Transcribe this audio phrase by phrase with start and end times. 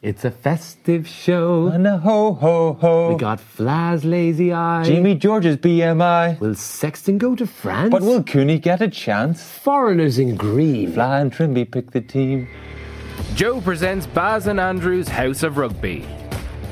[0.00, 1.66] It's a festive show.
[1.66, 3.08] And a ho ho ho.
[3.08, 4.84] We got Fla's lazy eye.
[4.84, 6.38] Jamie George's BMI.
[6.38, 7.90] Will Sexton go to France?
[7.90, 9.42] But will Cooney get a chance?
[9.42, 10.92] foreigners in green?
[10.92, 12.46] Fla and Trimby pick the team.
[13.34, 16.06] Joe presents Baz and Andrew's House of Rugby,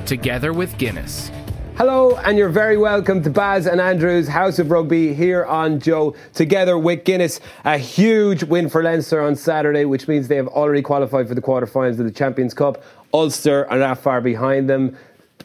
[0.05, 1.33] together with Guinness.
[1.77, 6.17] Hello, and you're very welcome to Baz and Andrew's House of Rugby here on Joe,
[6.33, 7.39] together with Guinness.
[7.67, 11.43] A huge win for Leinster on Saturday, which means they have already qualified for the
[11.43, 12.83] quarterfinals of the Champions Cup.
[13.17, 14.95] Ulster are not far behind them.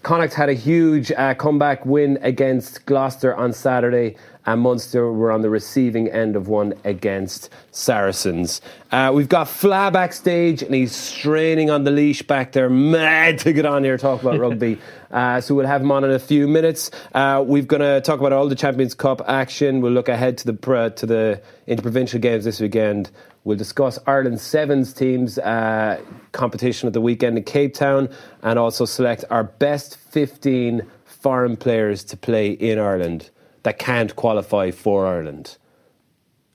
[0.04, 5.42] Connacht had a huge uh, comeback win against Gloucester on Saturday, and Munster were on
[5.42, 8.62] the receiving end of one against Saracens.
[8.92, 13.54] Uh, we've got Fla backstage, and he's straining on the leash back there, mad to
[13.54, 14.80] get on here talk about rugby.
[15.12, 16.90] Uh, so we'll have him on in a few minutes.
[17.14, 19.82] Uh, we're going to talk about all the Champions Cup action.
[19.82, 23.12] We'll look ahead to the to the interprovincial games this weekend.
[23.44, 26.00] We'll discuss Ireland's sevens teams uh,
[26.32, 28.10] competition at the weekend in Cape Town,
[28.44, 33.30] and also select our best 15 foreign players to play in Ireland
[33.64, 35.58] that can't qualify for Ireland.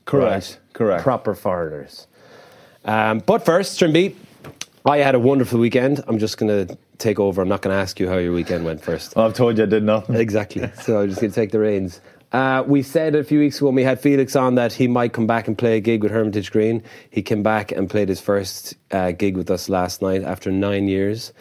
[0.05, 0.59] Correct.
[0.73, 1.03] Correct.
[1.03, 2.07] Proper foreigners.
[2.85, 4.15] Um, but first, Trimby,
[4.85, 6.03] I had a wonderful weekend.
[6.07, 7.43] I'm just going to take over.
[7.43, 9.17] I'm not going to ask you how your weekend went first.
[9.17, 10.17] Well, I've told you I did nothing.
[10.17, 10.71] Exactly.
[10.83, 12.01] So I'm just going to take the reins.
[12.33, 15.13] Uh, we said a few weeks ago when we had Felix on that he might
[15.13, 16.83] come back and play a gig with Hermitage Green.
[17.11, 20.89] He came back and played his first uh, gig with us last night after nine
[20.89, 21.33] years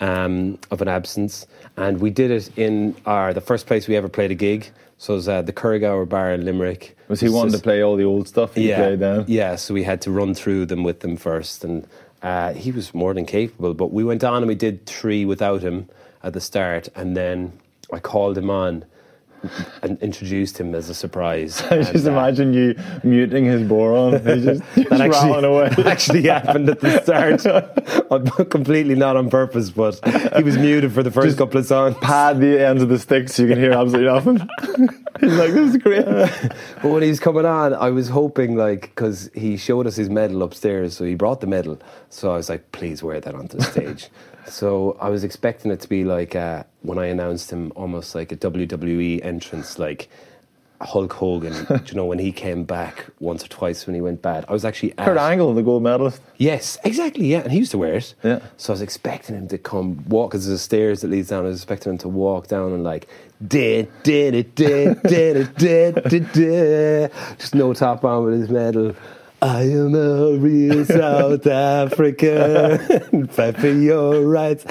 [0.00, 4.08] um, of an absence, and we did it in our the first place we ever
[4.08, 4.70] played a gig.
[5.02, 6.96] So it was uh, the Curragower Bar in Limerick.
[7.08, 9.24] Was he wanting to play all the old stuff he yeah, played then?
[9.26, 11.88] Yeah, so we had to run through them with them first, and
[12.22, 13.74] uh, he was more than capable.
[13.74, 15.88] But we went on and we did three without him
[16.22, 17.52] at the start, and then
[17.92, 18.84] I called him on
[19.82, 21.60] and introduced him as a surprise.
[21.70, 24.20] I just uh, imagine you muting his bodhrán.
[24.34, 25.66] He's just, just that rattling away.
[25.66, 28.50] actually, actually happened at the start.
[28.50, 30.00] completely not on purpose, but
[30.36, 31.96] he was muted for the first couple of songs.
[32.00, 34.38] Pad the ends of the sticks so you can hear absolutely nothing.
[35.20, 36.04] He's like, this is great.
[36.04, 40.10] But when he was coming on, I was hoping, like, because he showed us his
[40.10, 41.78] medal upstairs, so he brought the medal.
[42.10, 44.08] So I was like, please wear that onto the stage.
[44.46, 48.32] So I was expecting it to be like, uh, when I announced him, almost like
[48.32, 50.08] a WWE entrance, like
[50.84, 54.22] Hulk Hogan, do you know, when he came back once or twice when he went
[54.22, 54.44] bad.
[54.48, 56.20] I was actually at, Kurt Angle, the gold medalist.
[56.38, 57.26] Yes, exactly.
[57.26, 58.14] Yeah, and he used to wear it.
[58.22, 58.40] Yeah.
[58.56, 61.44] So I was expecting him to come walk because there's a stairs that leads down.
[61.44, 63.08] I was expecting him to walk down and like
[63.46, 68.48] did did it did did it did did did just no top on with his
[68.48, 68.94] medal.
[69.42, 73.26] I am a real South African.
[73.28, 74.62] Fight for your rights.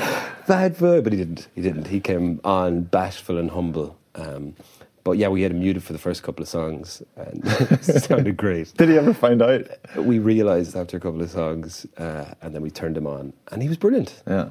[0.47, 1.01] Fight for.
[1.01, 1.49] But he didn't.
[1.53, 1.87] He didn't.
[1.87, 3.97] He came on bashful and humble.
[4.15, 4.55] Um,
[5.03, 8.37] but yeah, we had him muted for the first couple of songs, and it sounded
[8.37, 9.65] great Did he ever find out?
[9.97, 13.61] we realised after a couple of songs, uh, and then we turned him on, and
[13.61, 14.21] he was brilliant.
[14.27, 14.49] Yeah.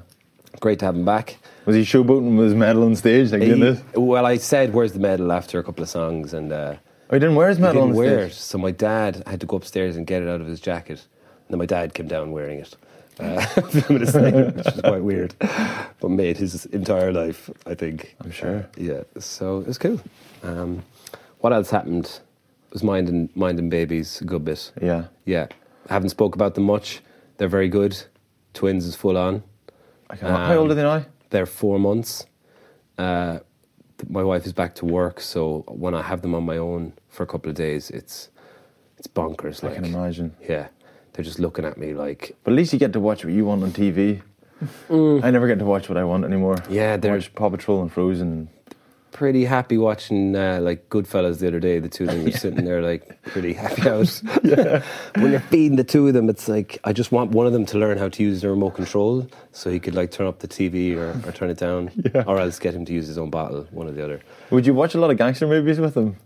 [0.58, 1.38] Great to have him back.
[1.64, 4.98] Was he showboating with his medal on stage like He- well, I said, "Where's the
[4.98, 6.74] medal?" after a couple of songs, and uh,
[7.10, 8.34] Oh, he didn't wear his he medal didn't on wear it.
[8.34, 11.48] So my dad had to go upstairs and get it out of his jacket, and
[11.48, 12.76] then my dad came down wearing it.
[13.18, 13.44] Uh,
[13.90, 15.34] later, which is quite weird,
[16.00, 18.16] but made his entire life, I think.
[18.24, 18.66] I'm sure.
[18.76, 20.00] Yeah, so it was cool.
[20.42, 20.84] Um,
[21.40, 22.06] what else happened?
[22.68, 24.70] It was minding minding babies a good bit.
[24.80, 25.06] Yeah.
[25.24, 25.48] Yeah,
[25.88, 27.00] I haven't spoke about them much.
[27.36, 28.00] They're very good.
[28.54, 29.42] Twins is full on.
[30.08, 31.04] I can, how old are they now?
[31.30, 32.26] They're four months.
[32.96, 33.40] Uh,
[34.08, 37.22] my wife is back to work, so when I have them on my own for
[37.22, 38.28] a couple of days, it's
[38.98, 39.62] it's bonkers.
[39.62, 39.72] Like.
[39.72, 40.34] I Like, can imagine.
[40.48, 40.68] yeah,
[41.12, 43.44] they're just looking at me like, But at least you get to watch what you
[43.46, 44.20] want on TV.
[44.90, 45.24] Mm.
[45.24, 46.56] I never get to watch what I want anymore.
[46.68, 48.48] Yeah, I they're- watch Paw Patrol and Frozen.
[49.12, 51.78] Pretty happy watching uh, like Goodfellas the other day.
[51.78, 54.08] The two of them were sitting there like pretty happy out.
[55.16, 57.66] when you're feeding the two of them, it's like I just want one of them
[57.66, 60.48] to learn how to use the remote control, so he could like turn up the
[60.48, 62.24] TV or, or turn it down, Yeah.
[62.26, 64.20] or else get him to use his own bottle, one or the other.
[64.50, 66.16] Would you watch a lot of gangster movies with them?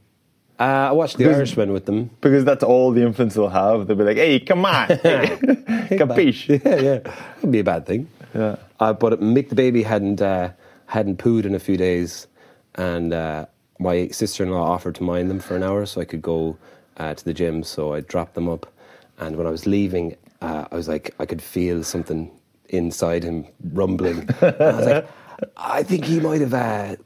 [0.58, 2.10] Uh, I watched The Because- Irishman with them.
[2.20, 3.88] Because that's all the influence they'll have.
[3.88, 4.86] They'll be like, hey, come on.
[4.86, 6.48] Capiche?
[6.64, 8.08] Yeah, yeah, wouldn't be a bad thing.
[8.34, 8.56] Yeah.
[8.80, 10.50] Uh, but Mick the baby hadn't uh,
[10.86, 12.26] hadn't pooed in a few days,
[12.74, 13.46] and uh,
[13.78, 16.56] my sister-in-law offered to mind them for an hour so I could go
[16.96, 17.62] uh, to the gym.
[17.62, 18.72] So I dropped them up,
[19.18, 22.30] and when I was leaving, uh, I was like, I could feel something
[22.68, 24.28] inside him rumbling.
[24.40, 25.08] And I was like,
[25.56, 26.96] I think he might have uh,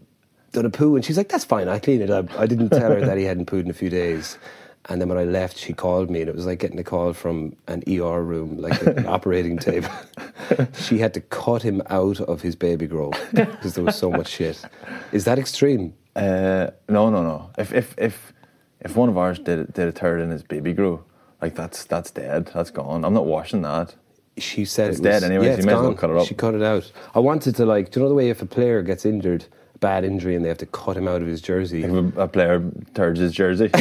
[0.52, 2.90] done a poo, and she's like, "That's fine, I clean it up." I didn't tell
[2.90, 4.38] her that he hadn't pooed in a few days.
[4.86, 7.12] And then when I left, she called me, and it was like getting a call
[7.12, 9.90] from an ER room, like an operating table.
[10.74, 14.28] she had to cut him out of his baby grow because there was so much
[14.28, 14.64] shit.
[15.12, 15.92] Is that extreme?
[16.16, 17.50] Uh, no, no, no.
[17.58, 18.32] If if if
[18.80, 21.04] if one of ours did did a turd in his baby grow,
[21.42, 22.50] like that's that's dead.
[22.54, 23.04] That's gone.
[23.04, 23.94] I'm not washing that.
[24.38, 25.96] she said It's it was, dead anyways, Yeah, you may as well gone.
[25.96, 26.26] cut it up.
[26.26, 26.90] She cut it out.
[27.14, 27.90] I wanted to like.
[27.90, 29.44] Do you know the way if a player gets injured,
[29.80, 31.84] bad injury, and they have to cut him out of his jersey?
[31.84, 32.62] If a, player
[32.94, 33.68] turds his jersey.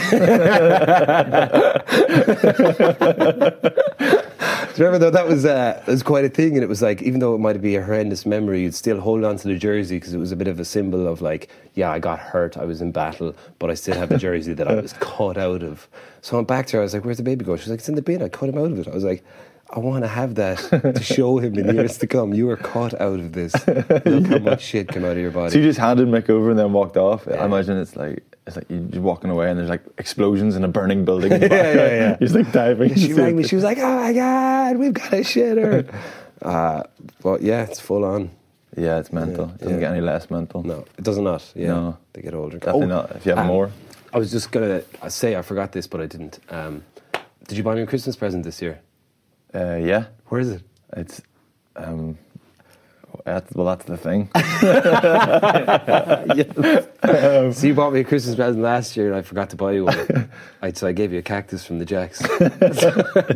[4.77, 7.01] Do you remember though that was uh, was quite a thing, and it was like
[7.01, 9.95] even though it might be a horrendous memory, you'd still hold on to the jersey
[9.95, 12.65] because it was a bit of a symbol of like, yeah, I got hurt, I
[12.65, 15.87] was in battle, but I still have the jersey that I was cut out of.
[16.21, 16.81] So I'm back to her.
[16.81, 18.21] I was like, "Where's the baby go?" She's like, "It's in the bin.
[18.21, 19.23] I cut him out of it." I was like.
[19.69, 20.57] I want to have that
[20.95, 22.33] to show him in years to come.
[22.33, 23.53] You were caught out of this.
[24.05, 25.51] Look how much shit came out of your body.
[25.51, 27.27] so you just handed Mick over and then walked off.
[27.27, 30.69] I imagine it's like it's like you're walking away and there's like explosions in a
[30.69, 31.31] burning building.
[31.41, 31.73] yeah, yeah.
[31.73, 32.17] yeah.
[32.17, 32.95] He's like diving.
[32.95, 33.43] she rang me.
[33.43, 35.93] She was like, "Oh my god, we've got a shitter."
[36.41, 36.83] uh,
[37.21, 38.31] but yeah, it's full on.
[38.77, 39.47] Yeah, it's mental.
[39.47, 39.79] Yeah, it doesn't yeah.
[39.81, 40.63] get any less mental.
[40.63, 41.51] No, it does not.
[41.55, 41.97] Yeah, No.
[42.13, 42.59] they get older.
[42.59, 43.15] Definitely Oh, not.
[43.15, 43.71] If you have um, more.
[44.13, 46.39] I was just gonna say I forgot this, but I didn't.
[46.49, 46.83] Um,
[47.47, 48.79] did you buy me a Christmas present this year?
[49.53, 50.61] Uh, yeah, Where is it?
[50.95, 51.21] it's.
[51.75, 52.17] Um,
[53.25, 54.29] that's, well, that's the thing.
[57.53, 59.85] so you bought me a Christmas present last year, and I forgot to buy you
[59.85, 60.29] one.
[60.61, 62.21] I, so I gave you a cactus from the Jacks.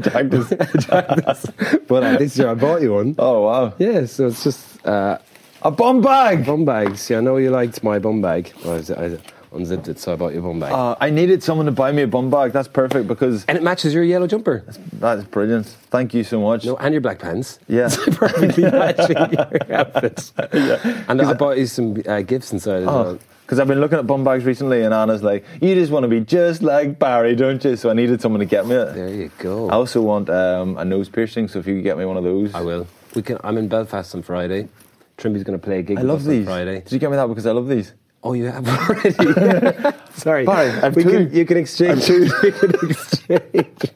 [0.04, 0.50] cactus,
[0.86, 1.46] cactus.
[1.88, 3.16] but uh, this year I bought you one.
[3.18, 3.74] Oh wow!
[3.80, 5.18] Yeah, so it's just uh,
[5.62, 6.46] A bum bag.
[6.46, 7.10] bum bags.
[7.10, 8.54] Yeah, I know you liked my bum bag.
[8.64, 9.18] I, was, I
[9.54, 10.72] unzipped it, so I bought you a bum bag.
[10.72, 12.52] Uh, I needed someone to buy me a bum bag.
[12.52, 14.64] That's perfect because and it matches your yellow jumper.
[14.94, 15.68] that is brilliant.
[15.68, 16.66] Thank you so much.
[16.66, 17.60] No, and your black pants.
[17.68, 17.90] Yeah.
[18.12, 20.32] Perfectly matching your outfit.
[21.10, 23.20] And I bought you some uh, gifts inside as well.
[23.46, 26.08] Because I've been looking at bum bags recently, and Anna's like, "You just want to
[26.08, 28.94] be just like Barry, don't you?" So I needed someone to get me it.
[28.94, 29.70] There you go.
[29.70, 32.24] I also want um, a nose piercing, so if you could get me one of
[32.24, 32.88] those, I will.
[33.14, 33.38] We can.
[33.44, 34.70] I'm in Belfast on Friday.
[35.18, 36.48] Trimby's going to play a gig I love these.
[36.48, 36.80] on Friday.
[36.80, 37.94] Did you get me that because I love these?
[38.24, 39.12] Oh, you have already.
[40.14, 41.10] Sorry, Barry, I have we two.
[41.28, 42.08] Can, you can exchange.
[42.08, 43.92] you can exchange.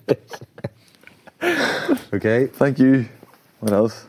[2.13, 2.47] okay.
[2.47, 3.05] Thank you.
[3.59, 4.05] What else?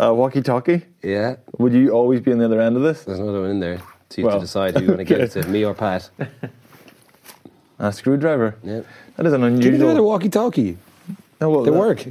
[0.00, 0.82] Uh, walkie talkie.
[1.02, 1.36] Yeah.
[1.58, 3.02] Would you always be on the other end of this?
[3.04, 3.78] There's another one in there.
[4.10, 5.74] So you have Well, to decide who you want to give it to, me or
[5.74, 6.08] Pat.
[7.80, 8.56] A screwdriver.
[8.62, 8.82] Yeah.
[9.16, 9.62] That is an unusual.
[9.62, 9.90] Give me unusual.
[9.90, 10.78] another walkie-talkie.
[11.40, 12.06] No, well, They that- work.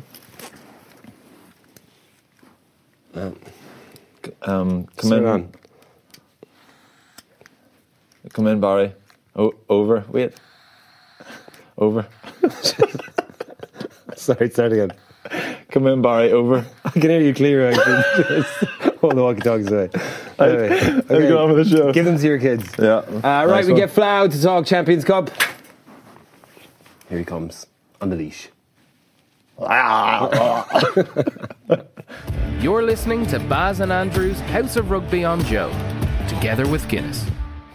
[4.43, 5.25] Um, come Sit in.
[5.25, 5.51] on.
[8.33, 8.93] Come in, Barry.
[9.35, 10.03] Oh, over.
[10.09, 10.33] Wait.
[11.77, 12.07] Over.
[14.15, 14.91] Sorry, start again.
[15.71, 16.31] Come in, Barry.
[16.31, 16.65] Over.
[16.85, 17.69] I can hear you clear.
[17.69, 18.03] Actually.
[18.41, 18.63] Just
[18.99, 19.89] hold the walkie-talkies away.
[20.39, 21.27] Anyway, Let's okay.
[21.27, 21.91] go on with the show.
[21.93, 22.67] Give them to your kids.
[22.79, 22.95] yeah.
[22.97, 23.81] Uh, right, Nice we one.
[23.81, 25.29] get Fla to talk Champions Cup.
[27.09, 27.65] Here he comes
[28.01, 28.49] on the leash.
[32.61, 35.71] You're listening to Baz and Andrew's House of Rugby on Joe,
[36.27, 37.25] together with Guinness.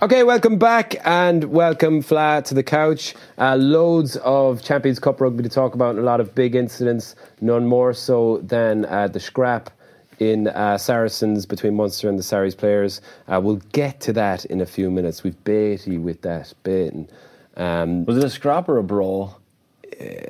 [0.02, 3.14] Okay, welcome back and welcome Fla to the couch.
[3.38, 7.14] Uh, loads of Champions Cup rugby to talk about and a lot of big incidents,
[7.40, 9.70] none more so than uh, the scrap
[10.18, 13.00] in uh, Saracens between Munster and the Sarries players.
[13.28, 15.22] Uh, we'll get to that in a few minutes.
[15.22, 17.08] We've Beatty with that, baiting.
[17.56, 19.38] Um, Was it a scrap or a brawl?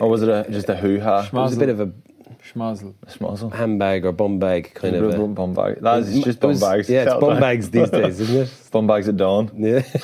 [0.02, 1.24] Or was it a, just a hoo ha?
[1.24, 1.90] it was a bit of a
[2.54, 2.94] Schmazel.
[3.06, 3.52] Schmozzle.
[3.52, 5.14] handbag or bum bag kind of.
[5.14, 5.80] A, bum bag.
[5.80, 6.88] That is just bum was- bags.
[6.88, 8.52] Yeah, it's Tell bum bags these days, isn't it?
[8.72, 9.50] Bum bags at dawn.
[9.54, 9.80] Yeah.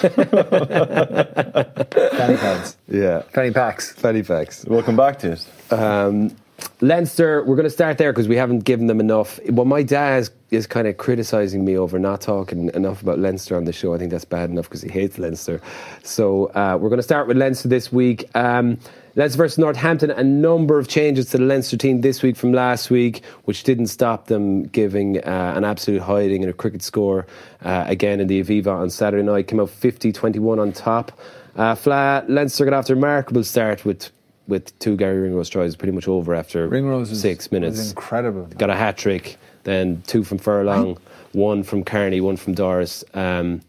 [1.28, 2.76] Fanny pads.
[2.86, 3.22] yeah.
[3.32, 3.92] Fanny packs.
[3.92, 4.64] Fanny packs.
[4.66, 5.46] Welcome back to it.
[5.72, 6.36] Um,
[6.82, 9.40] Leinster, we're going to start there because we haven't given them enough.
[9.48, 13.56] Well, my dad is, is kind of criticising me over not talking enough about Leinster
[13.56, 13.94] on the show.
[13.94, 15.60] I think that's bad enough because he hates Leinster.
[16.02, 18.28] So uh, we're going to start with Leinster this week.
[18.36, 18.78] Um,
[19.18, 22.88] Leinster versus Northampton, a number of changes to the Leinster team this week from last
[22.88, 27.26] week, which didn't stop them giving uh, an absolute hiding in a cricket score
[27.64, 29.48] uh, again in the Aviva on Saturday night.
[29.48, 31.10] Came out 50 21 on top.
[31.56, 34.12] Uh, Fla, Leinster got off to a remarkable start with
[34.46, 37.76] with two Garry Ringrose tries pretty much over after Ringrose six minutes.
[37.76, 38.44] was incredible.
[38.56, 40.96] Got a hat trick, then two from Furlong,
[41.32, 43.02] one from Kearney, one from Doris.
[43.14, 43.62] Um,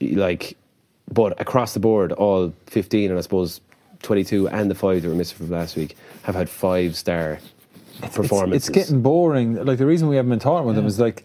[0.00, 0.56] like,
[1.12, 3.60] but across the board, all 15 and I suppose
[4.02, 7.38] 22 and the five that were missing from last week have had five star
[8.12, 8.68] performances.
[8.68, 9.64] It's getting boring.
[9.64, 11.24] Like the reason we haven't been talking about them is like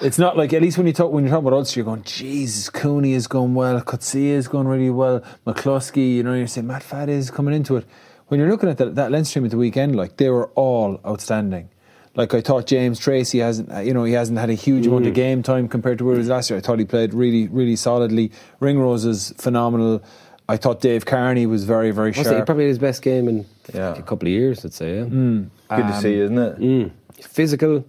[0.00, 2.02] it's not like at least when you talk when you're talking about Ulster, you're going,
[2.02, 6.66] Jesus, Cooney is going well, Coetzee is going really well, McCloskey, you know, you're saying
[6.66, 7.86] Matt Fad is coming into it.
[8.28, 11.00] When you're looking at that, that Leinster team at the weekend, like they were all
[11.06, 11.70] outstanding.
[12.14, 15.12] Like I thought James Tracy hasn't, you know, he hasn't had a huge amount of
[15.12, 15.16] Mm.
[15.16, 16.58] game time compared to where he was last year.
[16.58, 18.32] I thought he played really, really solidly.
[18.60, 20.02] Ringrose is phenomenal.
[20.48, 22.46] I thought Dave Kearney was very, very Was it sharp.
[22.46, 23.94] probably his best game in Yeah.
[23.96, 24.98] a couple of years, I'd say.
[24.98, 25.04] Yeah.
[25.04, 25.48] Mm.
[25.74, 26.58] Good to see, isn't it?
[26.58, 26.90] Mm.
[27.20, 27.84] Physical,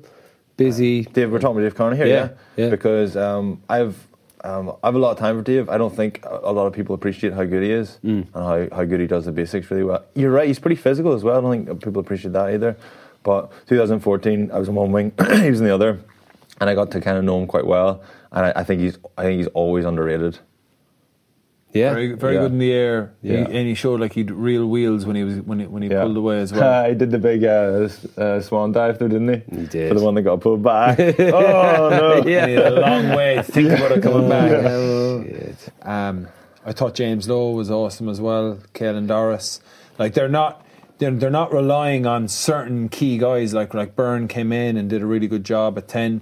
[0.57, 1.03] busy.
[1.03, 2.63] Dave, we're talking about Dave Connor here, Yeah, yeah?
[2.65, 2.69] yeah.
[2.69, 3.95] Because um, I've
[4.43, 5.67] um, I have a lot of time for Dave.
[5.67, 8.25] I don't think a a lot of people appreciate how good he is Mm.
[8.33, 10.03] and how, how good he does the basics really well.
[10.15, 11.37] You're right, he's pretty physical as well.
[11.37, 12.75] I don't think people appreciate that either.
[13.23, 15.11] But 2014, I was in one wing,
[15.41, 15.99] he was in the other,
[16.61, 18.01] and I got to kind of know him quite well.
[18.31, 20.39] And I, I think he's I think he's always underrated.
[21.73, 21.93] Yeah.
[21.93, 22.39] Very, very Yeah.
[22.41, 25.35] good in the air, He- and he showed like he'd real wheels when he was
[25.41, 26.03] when he, when he Yeah.
[26.03, 26.87] pulled away as well.
[26.89, 29.55] he did the big uh, uh, swan dive there, didn't he?
[29.61, 29.89] He did.
[29.89, 30.97] For the one that got pulled back.
[31.19, 31.89] oh
[32.23, 32.23] no!
[32.25, 32.47] Yeah.
[32.47, 34.49] He had a long way to think about it coming back.
[34.51, 35.69] Shit.
[35.83, 36.27] Um,
[36.65, 38.59] I thought James Lowe was awesome as well.
[38.73, 39.59] Caelan Doris,
[39.99, 40.65] like they're not
[40.99, 43.53] they're, they're not relying on certain key guys.
[43.53, 46.21] Like like Byrne came in and did a really good job at ten.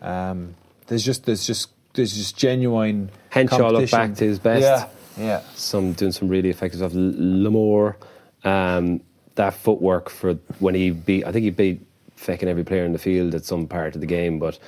[0.00, 0.54] Um,
[0.86, 4.62] there's just there's just there's just genuine Henshaw looked back to his best.
[4.62, 4.88] Yeah,
[5.24, 5.42] yeah.
[5.54, 6.92] some doing some really effective stuff.
[6.94, 7.96] Larmour,
[8.44, 9.00] um,
[9.34, 11.80] that footwork for when he beat, I think he beat
[12.16, 14.58] fecking every player in the field at some part of the game, but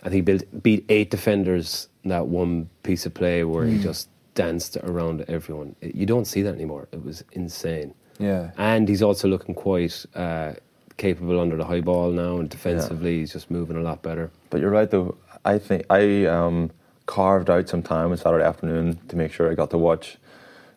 [0.00, 3.78] I think he built, beat eight defenders in that one piece of play where he
[3.78, 5.76] just danced around everyone.
[5.80, 6.88] You don't see that anymore.
[6.92, 7.94] It was insane.
[8.18, 8.50] Yeah.
[8.56, 10.54] And he's also looking quite uh,
[10.96, 14.30] capable under the high ball now, and defensively he's just moving a lot better.
[14.50, 15.16] But you're right though.
[15.44, 16.70] I think I um,
[17.06, 20.18] carved out some time on Saturday afternoon to make sure I got to watch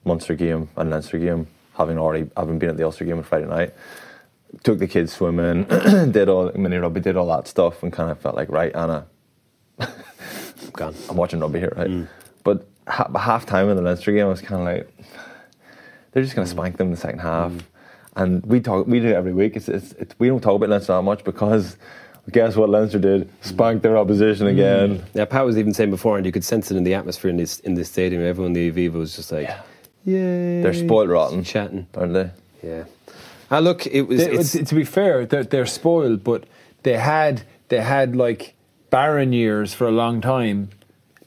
[0.03, 3.47] Munster game and Leinster game, having already having been at the Ulster game on Friday
[3.47, 3.73] night.
[4.63, 5.63] Took the kids swimming,
[6.11, 9.05] did all mini rugby, did all that stuff, and kind of felt like right, Anna,
[10.73, 10.95] Gone.
[11.09, 11.89] I'm watching rugby here, right?
[11.89, 12.07] Mm.
[12.43, 15.07] But ha- half time in the Leinster game, I was kind of like,
[16.11, 16.57] they're just going to mm.
[16.57, 17.23] spank them in the second mm.
[17.23, 17.51] half.
[18.15, 19.55] And we talk, we do it every week.
[19.55, 21.77] It's, it's, it's, we don't talk about Leinster that much because
[22.31, 23.29] guess what Leinster did?
[23.41, 25.03] Spanked their opposition again.
[25.13, 27.37] Yeah, Pat was even saying before, and you could sense it in the atmosphere in
[27.37, 28.23] this in this stadium.
[28.25, 29.47] Everyone in the Aviva was just like,
[30.03, 31.87] yeah, They're spoiled rotten, chatting.
[31.95, 32.31] aren't they?
[32.63, 32.83] Yeah.
[33.51, 34.25] Ah, look, it was.
[34.25, 36.45] They- it's, to be fair, they're, they're spoiled, but
[36.83, 38.55] they had they had like
[38.89, 40.69] barren years for a long time,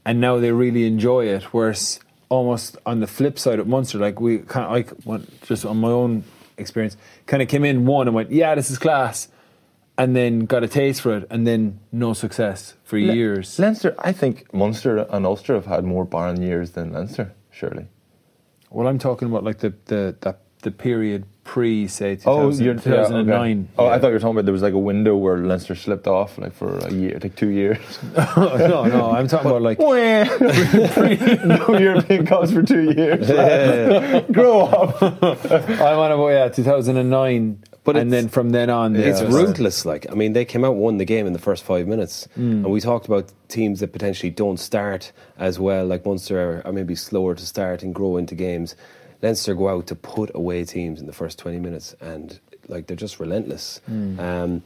[0.04, 1.44] and now they really enjoy it.
[1.54, 5.76] Whereas almost on the flip side of Munster, like we kind of like just on
[5.78, 6.24] my own
[6.56, 9.28] experience, kind of came in one and went, yeah, this is class,
[9.98, 13.58] and then got a taste for it, and then no success for Le- years.
[13.58, 17.86] Leinster, I think Munster and Ulster have had more barren years than Leinster, surely.
[18.70, 22.74] well, I'm talking about like the the that the period pre say 2000, Oh, you're,
[22.74, 23.58] yeah, 2009.
[23.60, 23.68] okay.
[23.78, 26.06] Oh, I thought you were talking about there was like a window where Leinster slipped
[26.08, 27.78] off like for a year, like two years.
[28.36, 29.78] no, no, I'm talking about like
[31.54, 33.26] no European Cups for two years.
[34.32, 35.02] Grow up.
[35.02, 39.36] I'm on about yeah 2009, But and then from then on, it's yeah, it was-
[39.42, 39.84] ruthless.
[39.84, 42.64] Like I mean, they came out won the game in the first five minutes, Mm.
[42.64, 45.86] and we talked about teams that potentially don't start as well.
[45.86, 48.74] Like Munster are, are maybe slower to start and grow into games.
[49.22, 52.96] Leinster go out to put away teams in the first twenty minutes, and like they're
[52.96, 53.80] just relentless.
[53.90, 54.18] Mm.
[54.20, 54.62] Um,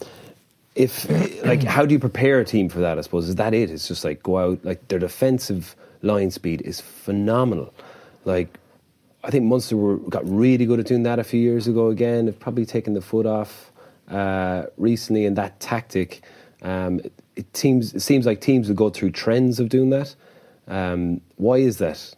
[0.75, 1.09] if
[1.45, 2.99] like, how do you prepare a team for that?
[2.99, 3.71] I suppose is that it?
[3.71, 4.65] It's just like go out.
[4.65, 7.73] Like their defensive line speed is phenomenal.
[8.25, 8.59] Like
[9.25, 11.89] I think Munster were, got really good at doing that a few years ago.
[11.89, 13.71] Again, they've probably taken the foot off
[14.09, 16.23] uh, recently in that tactic.
[16.61, 20.15] Um, it, it seems it seems like teams will go through trends of doing that.
[20.67, 22.15] Um, why is that?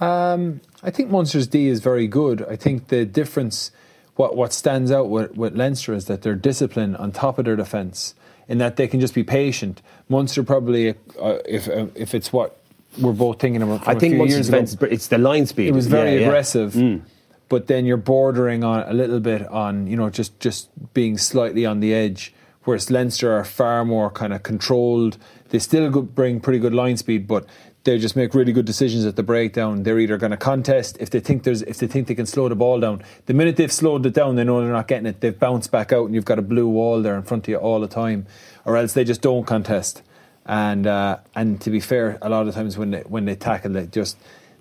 [0.00, 2.44] Um, I think Munster's D is very good.
[2.48, 3.70] I think the difference,
[4.16, 7.56] what what stands out with, with Leinster is that they're disciplined on top of their
[7.56, 8.14] defence,
[8.48, 9.80] in that they can just be patient.
[10.08, 12.60] Munster probably, uh, if uh, if it's what
[13.00, 15.06] we're both thinking about, from I a think few Munster's years ago, is br- it's
[15.08, 15.68] the line speed.
[15.68, 16.26] it was very Yeah, yeah.
[16.26, 16.72] aggressive.
[16.74, 17.02] Mm.
[17.48, 21.64] But then you're bordering on a little bit on you know just just being slightly
[21.66, 22.32] on the edge.
[22.64, 25.18] Whereas Leinster are far more kind of controlled.
[25.50, 27.46] They still bring pretty good line speed, but
[27.84, 29.84] they just make really good decisions at the breakdown.
[29.84, 32.48] They're either going to contest if they think there's if they think they can slow
[32.48, 33.02] the ball down.
[33.26, 35.20] The minute they've slowed it down, they know they're not getting it.
[35.20, 37.56] They've bounced back out, and you've got a blue wall there in front of you
[37.58, 38.26] all the time,
[38.64, 40.02] or else they just don't contest.
[40.46, 43.72] And uh, and to be fair, a lot of times when they when they tackle,
[43.72, 44.16] they just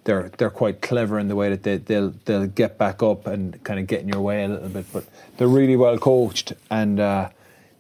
[0.05, 3.63] they're they're quite clever in the way that they, they'll they'll get back up and
[3.63, 4.85] kind of get in your way a little bit.
[4.91, 5.05] But
[5.37, 7.29] they're really well coached, and uh,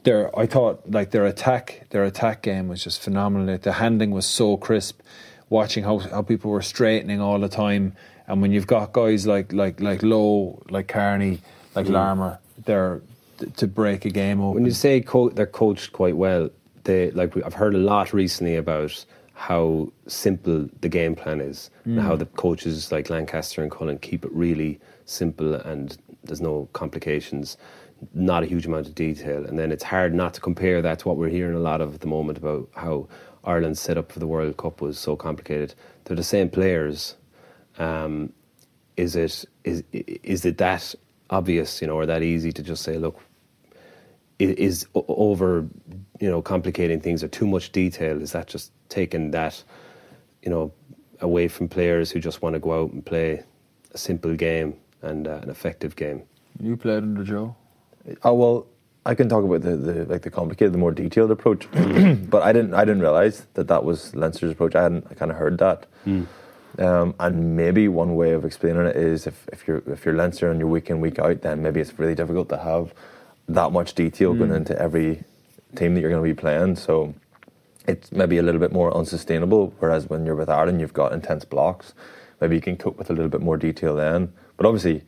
[0.03, 3.47] their I thought like their attack their attack game was just phenomenal.
[3.47, 5.01] Like, the handling was so crisp.
[5.49, 7.95] Watching how how people were straightening all the time,
[8.27, 11.39] and when you've got guys like like like Lowe, like Kearney,
[11.75, 13.01] like Larmour, they're
[13.57, 14.55] to break a game open.
[14.55, 16.49] When you say co- they're coached quite well,
[16.85, 21.99] they like I've heard a lot recently about how simple the game plan is and
[21.99, 27.57] how the coaches like Lancaster and Cullen keep it really simple and there's no complications,
[28.13, 31.07] not a huge amount of detail, and then it's hard not to compare that to
[31.07, 33.07] what we're hearing a lot of at the moment about how
[33.43, 35.75] Ireland's set up for the World Cup was so complicated.
[36.05, 37.15] They're the same players.
[37.77, 38.31] Um,
[38.95, 40.95] is it is is it that
[41.29, 43.19] obvious, you know, or that easy to just say, look,
[44.39, 45.67] is over,
[46.19, 48.21] you know, complicating things or too much detail?
[48.21, 49.63] Is that just taking that,
[50.43, 50.71] you know,
[51.21, 53.43] away from players who just want to go out and play
[53.93, 56.23] a simple game and uh, an effective game?
[56.59, 57.55] you played under Joe.
[58.23, 58.67] Oh well,
[59.05, 62.53] I can talk about the, the like the complicated, the more detailed approach, but I
[62.53, 64.75] didn't I didn't realize that that was Leinster's approach.
[64.75, 65.87] I hadn't I kind of heard that,
[66.79, 70.49] um, and maybe one way of explaining it is if, if you're if you're Leinster
[70.49, 72.93] and you're week in week out, then maybe it's really difficult to have
[73.47, 75.23] that much detail going into every
[75.75, 76.75] team that you're going to be playing.
[76.75, 77.13] So
[77.87, 79.73] it's maybe a little bit more unsustainable.
[79.79, 81.93] Whereas when you're with Ireland, you've got intense blocks.
[82.41, 84.33] Maybe you can cope with a little bit more detail then.
[84.57, 85.03] But obviously,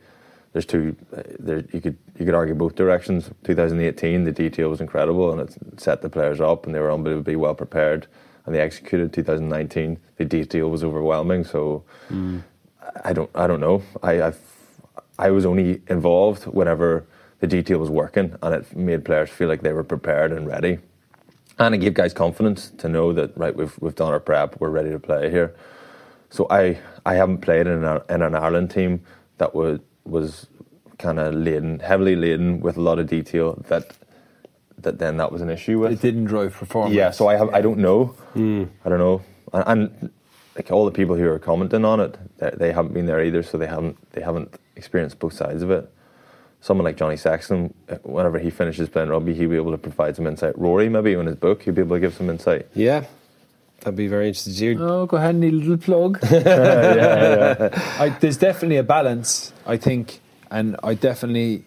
[0.52, 0.96] there's two.
[1.16, 3.30] Uh, there you could you could argue both directions.
[3.44, 7.36] 2018, the detail was incredible and it set the players up, and they were unbelievably
[7.36, 8.06] well prepared,
[8.46, 9.12] and they executed.
[9.12, 11.44] 2019, the detail was overwhelming.
[11.44, 11.84] So
[13.04, 13.82] I don't I don't know.
[14.02, 14.40] I I've,
[15.18, 17.04] I was only involved whenever
[17.40, 20.78] the detail was working, and it made players feel like they were prepared and ready
[21.58, 24.70] and it gave guys confidence to know that right we've we've done our prep, we're
[24.70, 25.54] ready to play here.
[26.30, 29.02] So I I haven't played in an, in an Ireland team
[29.38, 30.46] that was was
[30.98, 33.96] kind of laden, heavily laden with a lot of detail that
[34.78, 35.92] that then that was an issue with.
[35.92, 36.94] It didn't drive performance.
[36.94, 38.06] Yeah, so I have I don't know.
[38.34, 38.64] Hmm.
[38.84, 40.10] I don't know, and, and
[40.54, 43.42] like all the people who are commenting on it, they, they haven't been there either,
[43.42, 45.92] so they haven't they haven't experienced both sides of it.
[46.60, 50.16] Someone like Johnny Sexton, uh, whenever he finishes playing rugby, he'll be able to provide
[50.16, 50.58] some insight.
[50.58, 52.66] Rory, maybe in his book, he'll be able to give some insight.
[52.74, 53.04] Yeah,
[53.80, 54.76] that'd be very interesting to hear.
[54.80, 56.18] Oh, go ahead, need a little plug.
[56.24, 61.64] I, there's definitely a balance, I think, and I definitely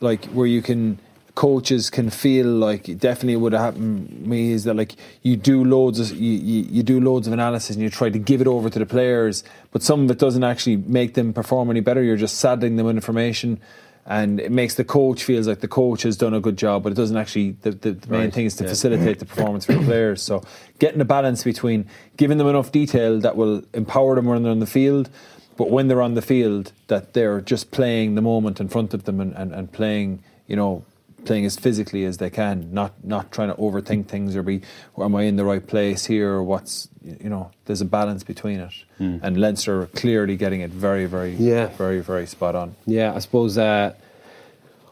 [0.00, 0.98] like where you can
[1.36, 5.36] coaches can feel like it definitely would have happened to me is that like you
[5.36, 8.40] do loads of you, you, you do loads of analysis and you try to give
[8.40, 11.80] it over to the players but some of it doesn't actually make them perform any
[11.80, 13.60] better you're just saddling them with information
[14.06, 16.92] and it makes the coach feels like the coach has done a good job but
[16.92, 18.70] it doesn't actually the, the, the main Right, thing is to yeah.
[18.70, 20.42] facilitate the performance for the players so
[20.78, 21.86] getting a balance between
[22.16, 25.10] giving them enough detail that will empower them when they're on the field
[25.56, 29.04] but when they're on the field that they're just playing the moment in front of
[29.04, 30.84] them and, and, and playing you know
[31.26, 34.62] playing as physically as they can not not trying to overthink things or be
[34.98, 38.60] am I in the right place here or what's you know there's a balance between
[38.60, 41.66] it and Leinster are clearly getting it very very Yeah.
[41.76, 43.92] very very spot on Yeah, I suppose uh,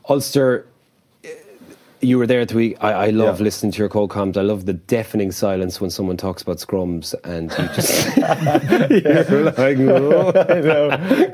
[0.08, 0.66] Ulster.
[2.04, 2.76] You were there at the week.
[2.80, 3.44] I, I love Yeah.
[3.44, 4.36] listening to your call comms.
[4.36, 8.16] I love the deafening silence when someone talks about scrums, and you just
[9.30, 10.30] you're like, know.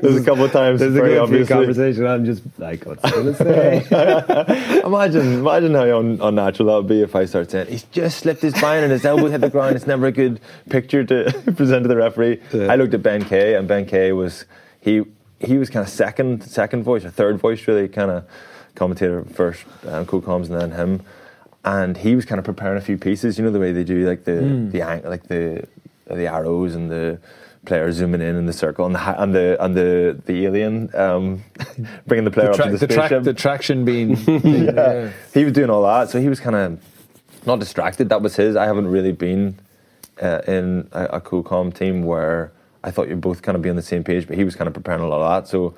[0.01, 2.05] There's a couple of times, There's a good conversation.
[2.07, 4.81] I'm just like, what's he gonna say?
[4.85, 8.41] Imagine, imagine how un- unnatural that would be if I start saying he's just slipped
[8.41, 9.75] his spine and his elbow hit the ground.
[9.75, 12.39] It's never a good picture to present to the referee.
[12.53, 12.71] Yeah.
[12.71, 14.45] I looked at Ben Kay, and Ben Kay was
[14.79, 15.03] he
[15.39, 18.23] he was kind of second second voice or third voice really, kind of
[18.81, 21.01] commentator first, um, co-coms, and then him.
[21.63, 23.37] And he was kind of preparing a few pieces.
[23.37, 24.37] You know the way they do like the
[24.71, 25.67] the ang- like the
[26.07, 27.19] the arrows and the
[27.65, 30.89] player zooming in in the circle and the ha- and the and the the alien
[30.95, 31.43] um,
[32.07, 35.11] bringing the player the, up to the, the, track, spaceship the traction being yeah.
[35.33, 36.79] He was doing all that, so he was kind of
[37.45, 38.09] not distracted.
[38.09, 38.55] That was his.
[38.55, 39.59] I haven't really been
[40.19, 42.51] uh, in a, a cool calm team where
[42.83, 44.67] I thought you'd both kind of be on the same page, but he was kind
[44.67, 45.47] of preparing a lot of that.
[45.47, 45.75] So,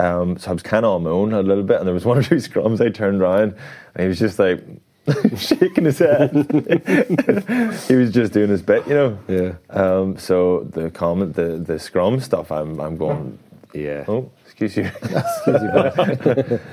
[0.00, 2.04] um, so I was kind of on my own a little bit, and there was
[2.10, 2.80] one or two scrums.
[2.80, 3.54] I turned around,
[3.94, 4.62] and he was just like
[5.36, 6.30] shaking his head.
[7.88, 9.18] he was just doing his bit, you know.
[9.28, 9.52] Yeah.
[9.70, 13.38] Um, so the comment, the the scrum stuff, I'm I'm going.
[13.74, 14.04] yeah.
[14.08, 14.84] Oh, excuse you.
[15.02, 15.68] Excuse me,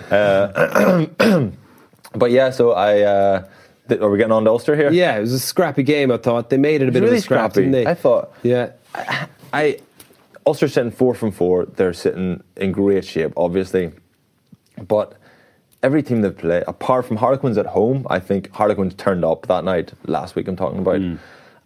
[0.10, 1.52] but-
[2.16, 3.02] But yeah, so I.
[3.02, 3.46] Uh,
[3.90, 4.92] th- are we getting on to Ulster here?
[4.92, 6.12] yeah, it was a scrappy game.
[6.12, 7.70] I thought they made it a It's bit really of a scrap, scrappy.
[7.70, 7.86] didn't they?
[7.86, 8.34] I thought.
[8.44, 8.72] Yeah.
[9.54, 9.80] I
[10.48, 11.66] Ulster sitting four from four.
[11.66, 13.92] They're sitting in great shape, obviously,
[14.88, 15.16] but
[15.84, 19.66] every team they play, apart from Harlequins at home, I think Harlequins turned up that
[19.66, 20.48] night last week.
[20.48, 21.02] I'm talking about,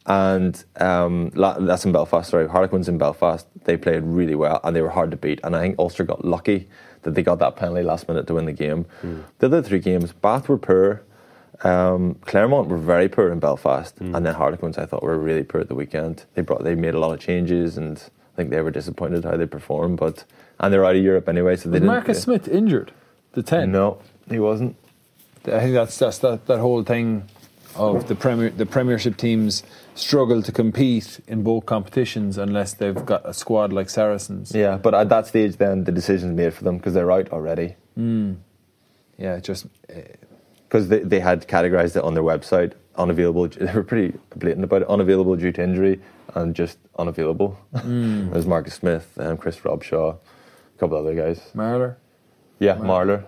[0.08, 2.28] and um, that's in Belfast.
[2.32, 3.46] Sorry, Harlequins in Belfast.
[3.65, 5.39] They played really well and they were hard to beat.
[5.44, 6.67] And I think Ulster got lucky
[7.04, 8.88] that they got that penalty last minute to win the game.
[9.39, 11.04] The other three games, Bath were poor.
[11.63, 15.62] Um, Clermont were very poor in Belfast, and then Harlequins I thought were really poor
[15.62, 16.26] at the weekend.
[16.34, 19.38] They brought they made a lot of changes, and I think they were disappointed how
[19.38, 19.98] they performed.
[19.98, 20.26] But
[20.60, 21.88] and they're out of Europe anyway, so they was didn't.
[21.88, 22.91] Marcus Smith injured
[23.34, 24.76] the 10 No, he wasn't.
[25.46, 27.28] I think that's that's that, that whole thing
[27.76, 29.63] of the premier the Premiership teams
[29.96, 34.54] struggle to compete in both competitions unless they've got a squad like Saracens.
[34.54, 37.76] Yeah, but at that stage, then the decision's made for them because they're out already.
[39.17, 40.02] Yeah, it just uh,
[40.67, 43.48] Because they, they had categorised it on their website unavailable.
[43.60, 44.89] They were pretty blatant about it.
[44.89, 46.00] Unavailable due to injury
[46.36, 47.58] and just unavailable.
[47.74, 51.39] There's Marcus Smith, um, Chris Robshaw, a couple other guys.
[51.56, 51.96] Marler.
[52.60, 53.24] Yeah, Marler.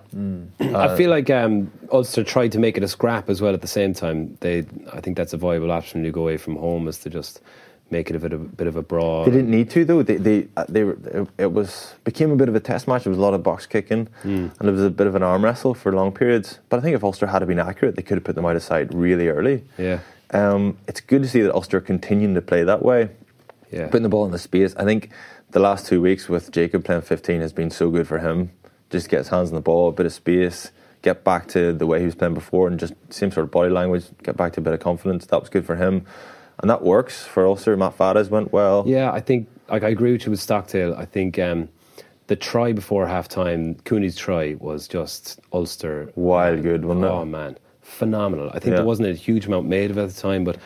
[0.75, 3.67] I feel like um, Ulster tried to make it a scrap as well at the
[3.67, 4.37] same time.
[4.41, 4.59] They,
[4.91, 7.41] I think that's a viable option when you go away from home is to just
[7.89, 9.25] make it a bit of, a bit of a brawl.
[9.25, 10.03] They didn't need to though.
[10.03, 13.03] They they uh, they were, it, it was became a bit of a test match.
[13.05, 14.47] There was a lot of box kicking, Hmm.
[14.59, 16.59] and it was a bit of an arm wrestle for long periods.
[16.69, 18.61] But I think if Ulster had been accurate, they could have put them out of
[18.63, 19.63] sight really early.
[19.79, 19.99] Yeah.
[20.33, 23.09] Um, it's good to see that Ulster continuing to play that way,
[23.71, 23.87] Yeah.
[23.87, 24.75] putting the ball in the space.
[24.77, 25.09] I think
[25.51, 28.49] the last two weeks with Jacob playing 15 has been so good for him.
[28.89, 31.85] Just get his hands on the ball, a bit of space, get back to the
[31.85, 34.59] way he was playing before, and just same sort of body language, get back to
[34.59, 35.25] a bit of confidence.
[35.27, 36.05] That was good for him,
[36.59, 37.75] and that works for Ulster.
[37.77, 38.83] Matt Faddes went well.
[38.87, 40.95] Yeah, I think like I agree with you with Stockdale.
[40.95, 41.69] I think um,
[42.27, 47.09] the try before half time, Cooney's try was just Ulster Wild good, wasn't it?
[47.11, 47.57] Oh man,
[47.93, 48.49] phenomenal.
[48.49, 48.77] I think Yeah.
[48.77, 50.57] there wasn't a huge amount made of it at the time, but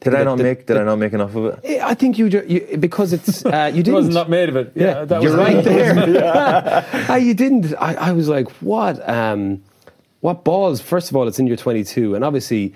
[0.00, 0.66] Did I not the- make?
[0.66, 1.80] Did the- I not make enough of it?
[1.82, 4.14] I think you, ju- you because it's uh, you It was didn't.
[4.14, 4.72] not made of it.
[4.74, 6.24] Yeah, that you're was right there.
[7.08, 7.74] Ah, you didn't.
[7.78, 8.96] I, I was like, what?
[9.08, 9.62] Um,
[10.20, 10.80] what balls?
[10.80, 12.74] First of all, it's in your 22, and obviously,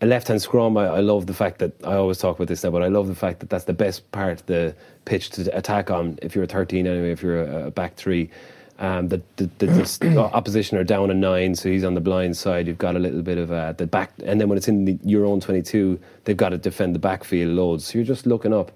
[0.00, 0.76] a left-hand scrum.
[0.76, 3.06] I, I love the fact that I always talk about this now, but I love
[3.08, 6.18] the fact that that's the best part of the pitch to attack on.
[6.22, 8.30] If you're a 13, anyway, if you're a, a back three.
[8.78, 9.66] Um, the, the, the,
[10.00, 12.66] the opposition are down a nine, so he's on the blind side.
[12.66, 14.98] You've got a little bit of uh, the back, and then when it's in the,
[15.02, 17.86] your own 22, they've got to defend the backfield loads.
[17.86, 18.70] So you're just looking up.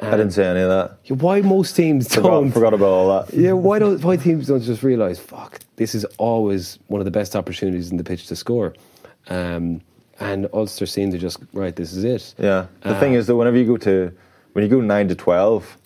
[0.00, 0.98] I didn't say any of that.
[1.22, 3.32] Why most teams Forgot, don't forgot about all that.
[3.32, 7.10] yeah, why don't why teams don't just realise, fuck, this is always one of the
[7.10, 8.74] best opportunities in the pitch to score,
[9.28, 9.80] um,
[10.20, 12.34] and Ulster seem to just right, this is it.
[12.38, 12.66] Yeah.
[12.82, 14.12] The Uh, thing is that whenever you go to
[14.52, 15.78] when you go nine to twelve,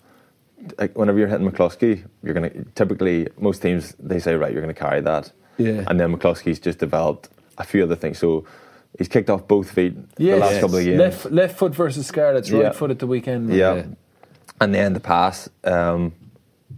[0.77, 4.73] like whenever you're hitting McCloskey, you're gonna typically most teams they say right, you're gonna
[4.73, 5.31] carry that.
[5.57, 5.83] Yeah.
[5.87, 8.17] And then McCloskey's just developed a few other things.
[8.17, 8.45] So
[8.97, 10.35] he's kicked off both feet Yes.
[10.35, 10.99] the last couple of games.
[10.99, 12.71] Left, left foot versus Scarlets, right Yeah.
[12.71, 13.53] foot at the weekend.
[13.53, 13.75] yeah.
[13.75, 13.83] Yeah.
[14.59, 16.13] And then the pass, um,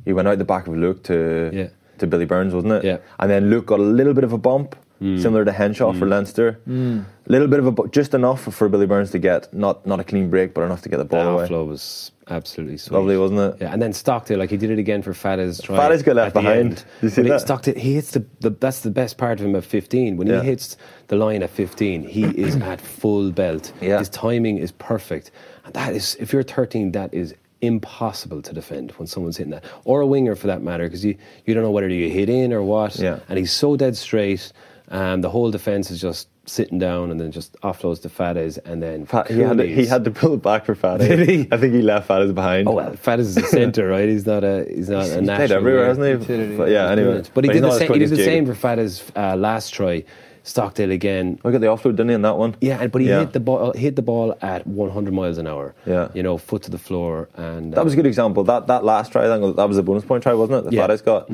[0.05, 1.67] he went out the back of Luke to Yeah.
[1.99, 2.83] to Billy Burns, wasn't it?
[2.83, 2.97] Yeah.
[3.19, 5.17] And then Luke got a little bit of a bump, hmm.
[5.17, 6.11] similar to Henshaw for hmm.
[6.11, 6.59] Leinster.
[6.65, 7.01] Hmm.
[7.27, 10.03] A little bit of a just enough for Billy Burns to get not not a
[10.03, 11.43] clean break, but enough to get the ball away.
[11.43, 12.97] outflow was absolutely sweet.
[12.97, 13.61] Lovely, wasn't it?
[13.61, 15.77] Yeah, and then Stockdale, like he did it again for Faddes' try.
[15.77, 16.83] Faddes got left behind.
[17.01, 17.39] You see but he- that?
[17.41, 20.17] Stockdale, he hits the, the that's the best part of him at 15.
[20.17, 20.41] When Yeah.
[20.41, 20.75] he hits
[21.07, 23.71] the line at 15, he is at full belt.
[23.79, 23.99] Yeah.
[23.99, 25.31] His timing is perfect.
[25.63, 29.63] And that is, if you're 13, that is impossible to defend when someone's hitting that,
[29.85, 32.51] or a winger for that matter, because you, you don't know whether you hit in
[32.51, 32.97] or what.
[32.99, 33.19] Yeah.
[33.29, 34.51] And he's so dead straight.
[34.89, 38.83] Um, the whole defense is just sitting down and then just offloads to Faddes and
[38.83, 41.07] then Fa- he had to, he had to pull it back for Fada.
[41.07, 41.47] Did he?
[41.51, 42.67] I think he left Faddes behind.
[42.67, 44.09] Oh well, Fat is a centre, right?
[44.09, 46.35] He's not a he's not a he's national played everywhere, hasn't he?
[46.49, 46.85] He But yeah.
[46.85, 47.23] yeah, anyway.
[47.33, 47.93] But he he's did the same.
[47.93, 50.03] He did the same for Faddes' uh, last try.
[50.45, 51.39] Stockdale again.
[51.45, 52.57] I got the offload, didn't he, in that one?
[52.59, 53.21] Yeah, but he Yeah.
[53.21, 55.73] hit the ball hit the ball at 100 miles an hour.
[55.85, 56.09] Yeah.
[56.13, 58.43] you know, foot to the floor, and That was a good example.
[58.43, 60.69] That that last try, I that was a bonus point try, wasn't it?
[60.71, 60.81] The Yeah.
[60.87, 61.29] Faddes got.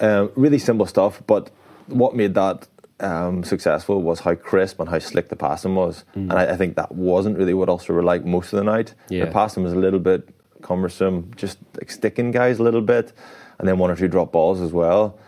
[0.00, 1.50] Um, really simple stuff, but
[1.88, 2.66] what made that
[3.02, 6.04] um, successful was how crisp and how slick the passing was.
[6.14, 8.94] And I, I think that wasn't really what Ulster were like most of the night.
[9.08, 9.24] Yeah.
[9.24, 10.28] The passing was a little bit
[10.62, 13.12] cumbersome, just like sticking guys a little bit,
[13.58, 15.18] and then one or two drop balls as well.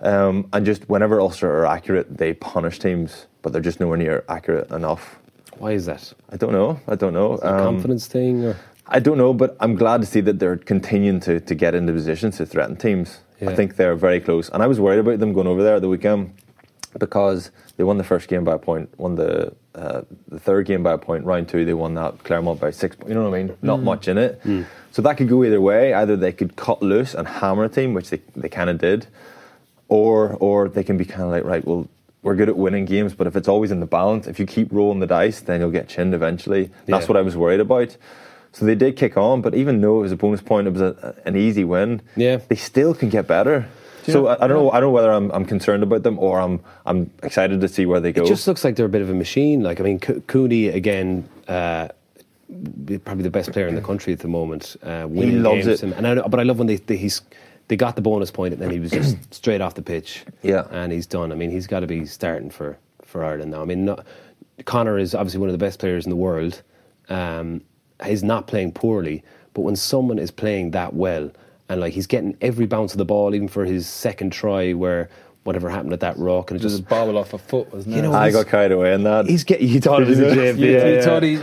[0.00, 4.24] Um, and just whenever Ulster are accurate, they punish teams, but they're just nowhere near
[4.28, 5.18] accurate enough.
[5.58, 6.12] Why is that?
[6.30, 6.78] I don't know.
[6.86, 7.38] I don't know.
[7.42, 10.56] A Um, confidence thing, or I don't know, but I'm glad to see that they're
[10.56, 13.18] continuing to, to get into positions to threaten teams.
[13.40, 13.50] Yeah.
[13.50, 14.48] I think they're very close.
[14.50, 16.32] And I was worried about them going over there at the weekend
[16.98, 20.82] because they won the first game by a point, won the uh, the third game
[20.82, 23.42] by a point, round two, they won that Clermont by six You know what I
[23.44, 23.56] mean?
[23.62, 24.40] Not much in it.
[24.92, 25.94] So that could go either way.
[25.94, 29.06] Either they could cut loose and hammer a team, which they, they kind of did,
[29.88, 31.88] or or they can be kind of like, right, well,
[32.22, 34.72] we're good at winning games, but if it's always in the balance, if you keep
[34.72, 36.70] rolling the dice, then you'll get chinned eventually.
[36.86, 37.08] That's Yeah.
[37.08, 37.96] what I was worried about.
[38.50, 40.80] So they did kick on, but even though it was a bonus point, it was
[40.82, 42.00] a, an easy win.
[42.16, 42.38] Yeah.
[42.48, 43.68] they still can get better.
[44.12, 44.70] So I, I don't know.
[44.70, 47.86] I don't know whether I'm, I'm concerned about them or I'm I'm excited to see
[47.86, 48.22] where they go.
[48.24, 49.62] it just looks like they're a bit of a machine.
[49.62, 51.28] Like I mean, Cooney again.
[51.46, 51.88] Uh,
[53.04, 54.74] probably the best player in the country at the moment.
[54.82, 55.82] Uh, winning loves games.
[55.82, 55.92] it.
[55.92, 57.20] And I, know- but I love when they, they he's
[57.68, 60.24] they got the bonus point and then he was just straight off the pitch.
[60.42, 60.66] Yeah.
[60.70, 61.30] and he's done.
[61.32, 63.60] I mean, he's got to be starting for for Ireland now.
[63.62, 64.06] I mean, not,
[64.64, 66.62] Connor is obviously one of the best players in the world.
[67.10, 67.62] Um,
[68.04, 69.22] he's not playing poorly,
[69.54, 71.30] but when someone is playing that well
[71.68, 75.08] and like he's getting every bounce of the ball, even for his second try, where
[75.44, 78.00] whatever happened at that rock, and it Just just bobble off a foot, wasn't You
[78.00, 78.04] it?
[78.04, 79.26] know, I got carried away in that.
[79.26, 79.68] he's getting.
[79.68, 81.00] You thought it was a jib, you, yeah, you yeah.
[81.02, 81.40] thought he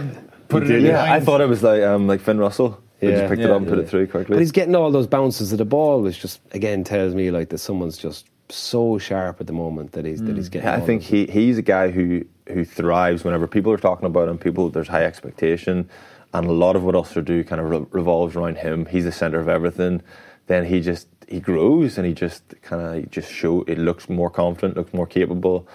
[0.47, 2.81] put it in yeah, I thought it was like um, like Finn Russell.
[2.99, 3.19] They Yeah.
[3.19, 4.35] just picked it up and put it through quickly.
[4.35, 7.49] But he's getting all those bounces of the ball, which just again tells me like
[7.49, 10.67] that someone's just so sharp at the moment that he's that he's getting.
[10.67, 14.29] Yeah, I think he, he's a guy who, who thrives whenever people are talking about
[14.29, 14.37] him.
[14.37, 15.89] People, there's high expectation,
[16.35, 18.85] and a lot of what Ulster do kind of re- revolves around him.
[18.87, 20.01] He's the center of everything.
[20.47, 23.61] Then he just he grows and he just kind of just show.
[23.63, 25.65] It looks more confident, looks more capable.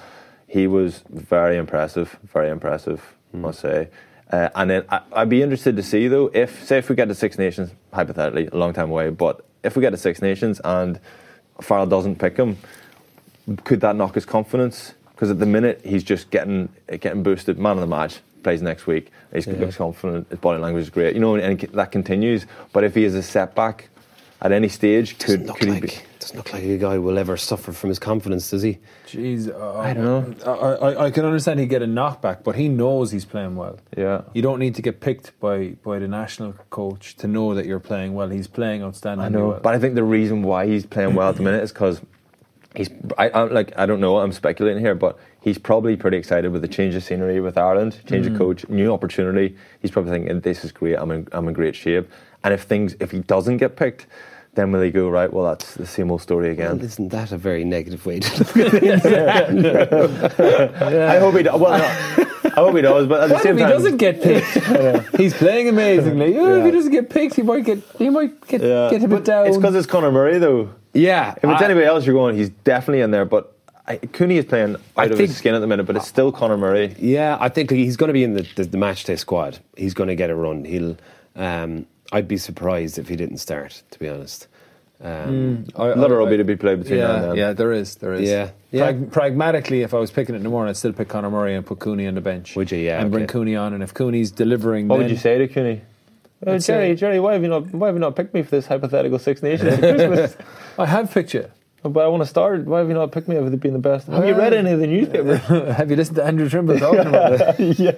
[0.47, 3.89] He was very impressive, very impressive, I must say.
[4.31, 7.09] Uh, and then I, I'd be interested to see though if say if we get
[7.09, 10.61] to Six Nations hypothetically a long time away, but if we get to Six Nations
[10.63, 11.01] and
[11.63, 12.59] Farrell doesn't pick him,
[13.65, 14.93] could that knock his confidence?
[15.13, 16.69] Because at the minute he's just getting
[17.01, 19.11] getting boosted, man of the match, plays next week.
[19.33, 20.29] He looks confident.
[20.31, 22.47] His body language is great, you know, and, and that continues.
[22.73, 23.89] But if he has a setback
[24.43, 25.93] at any stage, Doesn't could look could he like be?
[26.19, 28.79] doesn't look like a guy will ever suffer from his confidence, does he?
[29.07, 32.69] Jeez, uh, I don't I, I, I can understand he'd get a knockback, but he
[32.69, 33.79] knows he's playing well.
[33.97, 34.23] Yeah.
[34.33, 37.81] You don't need to get picked by, by the national coach to know that you're
[37.81, 38.31] playing well.
[38.31, 39.25] He's playing outstanding.
[39.27, 39.61] I know, well.
[39.63, 42.01] but I think the reason why he's playing well at the minute is because
[42.75, 42.89] he's.
[43.19, 43.73] I, I like.
[43.77, 44.19] I don't know.
[44.19, 47.97] I'm speculating here, but he's probably pretty excited with the change of scenery with Ireland,
[48.07, 48.33] change Mm.
[48.33, 49.57] of coach, new opportunity.
[49.81, 50.97] He's probably thinking, "This is great.
[50.97, 51.27] I'm in.
[51.33, 52.09] I'm in great shape."
[52.45, 54.07] And if things, if he doesn't get picked,
[54.55, 55.33] then will he go right?
[55.33, 56.81] Well, that's the same old story Well, again.
[56.85, 60.83] isn't that a very negative way to look at it?
[60.83, 61.43] I hope he.
[61.43, 61.61] does.
[61.61, 63.07] Well, no, I hope he does.
[63.07, 65.17] But at the What same if he time, doesn't get picked?
[65.17, 66.35] He's playing amazingly.
[66.35, 68.91] Yeah, If he doesn't get picked, he might get he might get, Yeah.
[68.91, 69.47] get a bit But down.
[69.47, 70.71] It's because it's Conor Murray, though.
[70.95, 71.33] Yeah.
[71.37, 72.37] If it's I- anybody else, you're going.
[72.37, 73.25] He's definitely in there.
[73.25, 73.53] But
[73.87, 75.85] I, Cooney is playing out I of think- his skin at the minute.
[75.87, 76.95] But it's still Conor Murray.
[76.99, 79.59] Yeah, I think he's going to be in the, the, the match day squad.
[79.77, 80.65] He's going to get a run.
[80.65, 80.97] He'll.
[81.37, 84.49] Um, I'd be surprised if he didn't start, to be honest.
[85.03, 87.37] Um, I- A lot of I- rugby to be played between now yeah, and then.
[87.37, 88.29] yeah, there is, there is.
[88.29, 88.83] Yeah, yeah.
[88.85, 91.55] Prag- pragmatically, if I was picking it in the morning, I'd still pick Conor Murray
[91.55, 92.55] and put Cooney on the bench.
[92.57, 92.79] Would you?
[92.79, 93.33] Yeah, and bring okay.
[93.33, 95.81] Cooney on, and if Cooney's delivering, What then, would you say to Cooney?
[96.47, 97.67] Oh, Jerry, say- Jerry, why have you not?
[97.73, 100.37] Why have you not picked me for this hypothetical Six Nations at Christmas?
[100.79, 101.51] I have picked you.
[101.83, 102.65] But I want to start.
[102.65, 104.07] Why have you not picked me over being the best?
[104.09, 105.37] Have you read any of the newspaper?
[105.73, 107.79] have you listened to Andrew Trimble talking about it?
[107.79, 107.93] yeah.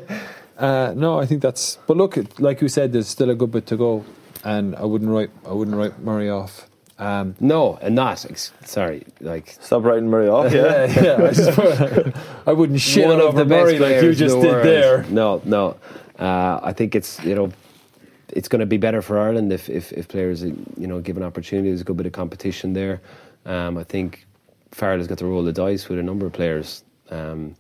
[0.56, 1.78] Uh, no, I think that's.
[1.86, 4.04] But look, like you said, there's still a good bit to go,
[4.44, 5.30] and I wouldn't write.
[5.46, 6.68] I wouldn't write Murray off.
[6.98, 8.24] Um, no, and not.
[8.30, 10.52] ex- Sorry, like Stop writing Murray off.
[10.52, 11.02] yeah, Yeah.
[11.18, 11.24] yeah.
[11.26, 11.58] I, just
[12.46, 14.66] I wouldn't shit one of over the best Murray like you just the did world.
[14.66, 15.02] there.
[15.04, 15.76] No, no.
[16.18, 17.50] Uh, I think it's you know,
[18.28, 21.70] it's going to be better for Ireland if, if if players you know given opportunity.
[21.70, 23.00] There's a good bit of competition there.
[23.44, 24.26] Um, I think
[24.70, 26.84] Farrell has got to roll the dice with a number of players.
[27.10, 27.56] Um,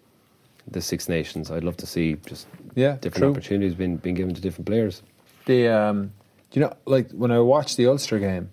[0.68, 1.50] the Six Nations.
[1.50, 3.30] I'd love to see just Yeah, different true.
[3.30, 5.02] opportunities being being given to different players.
[5.46, 6.12] The um,
[6.52, 8.50] you know, like when I watched the Ulster game,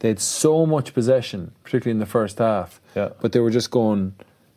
[0.00, 2.80] they had so much possession, particularly in the first half.
[2.96, 3.10] Yeah.
[3.20, 4.14] But they were just going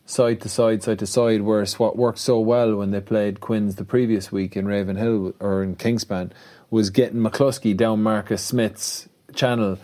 [0.08, 1.44] side to side, side to side.
[1.44, 5.62] Whereas what worked so well when they played Quins the previous week in Ravenhill or
[5.62, 6.32] in Kingspan
[6.72, 9.78] was getting McCloskey down Marcus Smith's channel,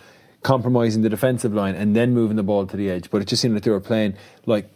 [0.43, 3.09] compromising the defensive line, and then moving the ball to the edge.
[3.09, 4.69] But it just seemed like they were playing like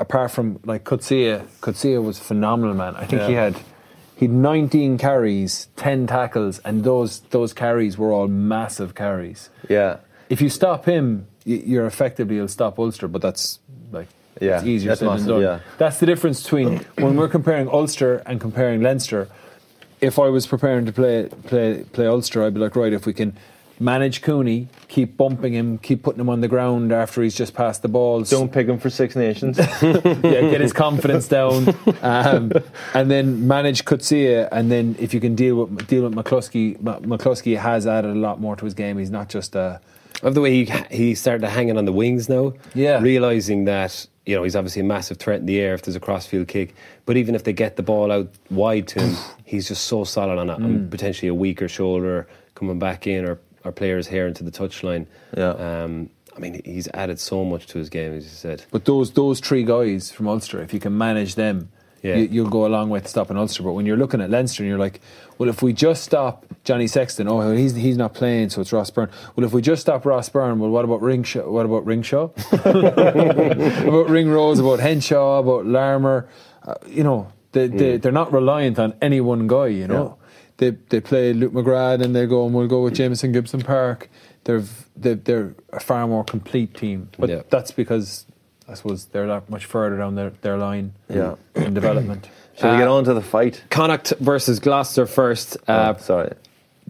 [0.00, 2.94] apart from like Coetzee, Coetzee was a phenomenal, man.
[2.96, 3.56] I think he had
[4.16, 9.50] he had 19 carries, 10 tackles, and those those carries were all massive carries.
[9.68, 9.98] Yeah.
[10.28, 13.60] If you stop him, you're effectively you'll stop Ulster, but that's
[13.92, 14.08] like
[14.40, 15.42] Yeah, it's easier that's said massive, than done.
[15.42, 15.60] yeah.
[15.78, 19.28] That's the difference between when we're comparing Ulster and comparing Leinster.
[20.00, 23.12] If I was preparing to play play play Ulster, I'd be like, right, if we
[23.12, 23.36] can
[23.80, 27.82] manage Cooney, keep bumping him, keep putting him on the ground after he's just passed
[27.82, 28.22] the ball.
[28.22, 29.58] Don't pick him for Six Nations.
[29.82, 32.52] yeah, get his confidence down, um,
[32.94, 34.48] and then manage Coetzee.
[34.50, 38.40] And then if you can deal with deal with McCloskey, McCloskey has added a lot
[38.40, 38.98] more to his game.
[38.98, 39.80] He's not just a
[40.22, 42.54] of the way he he started hanging on the wings now.
[42.74, 43.00] Yeah.
[43.00, 46.00] realizing that you know he's obviously a massive threat in the air if there's a
[46.00, 46.74] crossfield kick.
[47.06, 50.38] But even if they get the ball out wide to him, he's just so solid
[50.38, 50.58] on it.
[50.58, 50.64] Mm.
[50.64, 55.06] And potentially a weaker shoulder coming back in, or or players hair into the touchline.
[55.36, 55.50] Yeah.
[55.50, 58.64] Um, I mean, he's added so much to his game, as you said.
[58.70, 61.70] But those those three guys from Ulster, if you can manage them,
[62.02, 62.14] Yeah.
[62.16, 63.64] you, you'll go a long way to stopping Ulster.
[63.64, 65.00] But when you're looking at Leinster, and you're like,
[65.38, 68.90] well, if we just stop Johnny Sexton, oh, he's he's not playing, so it's Ross
[68.90, 69.10] Byrne.
[69.34, 71.48] Well, if we just stop Ross Byrne, well, what about Ringshaw?
[71.50, 72.30] What about Ringshaw?
[73.88, 74.60] about Ringrose?
[74.60, 75.40] About Henshaw?
[75.40, 76.28] About Larmour?
[76.62, 79.66] Uh, you know, they, they they're not reliant on any one guy.
[79.68, 80.18] You know,
[80.58, 84.08] they they play Luke McGrath and they go and we'll go with Jamison Gibson Park.
[84.44, 84.62] They're
[84.96, 87.42] they're, they're a far more complete team, but Yeah.
[87.50, 88.26] that's because
[88.68, 91.36] I suppose they're that much further down their, their line Yeah.
[91.54, 92.28] in development.
[92.58, 93.62] Shall we Uh, get on to the fight?
[93.70, 95.56] Connacht versus Gloucester first.
[95.68, 96.32] Uh, oh, sorry.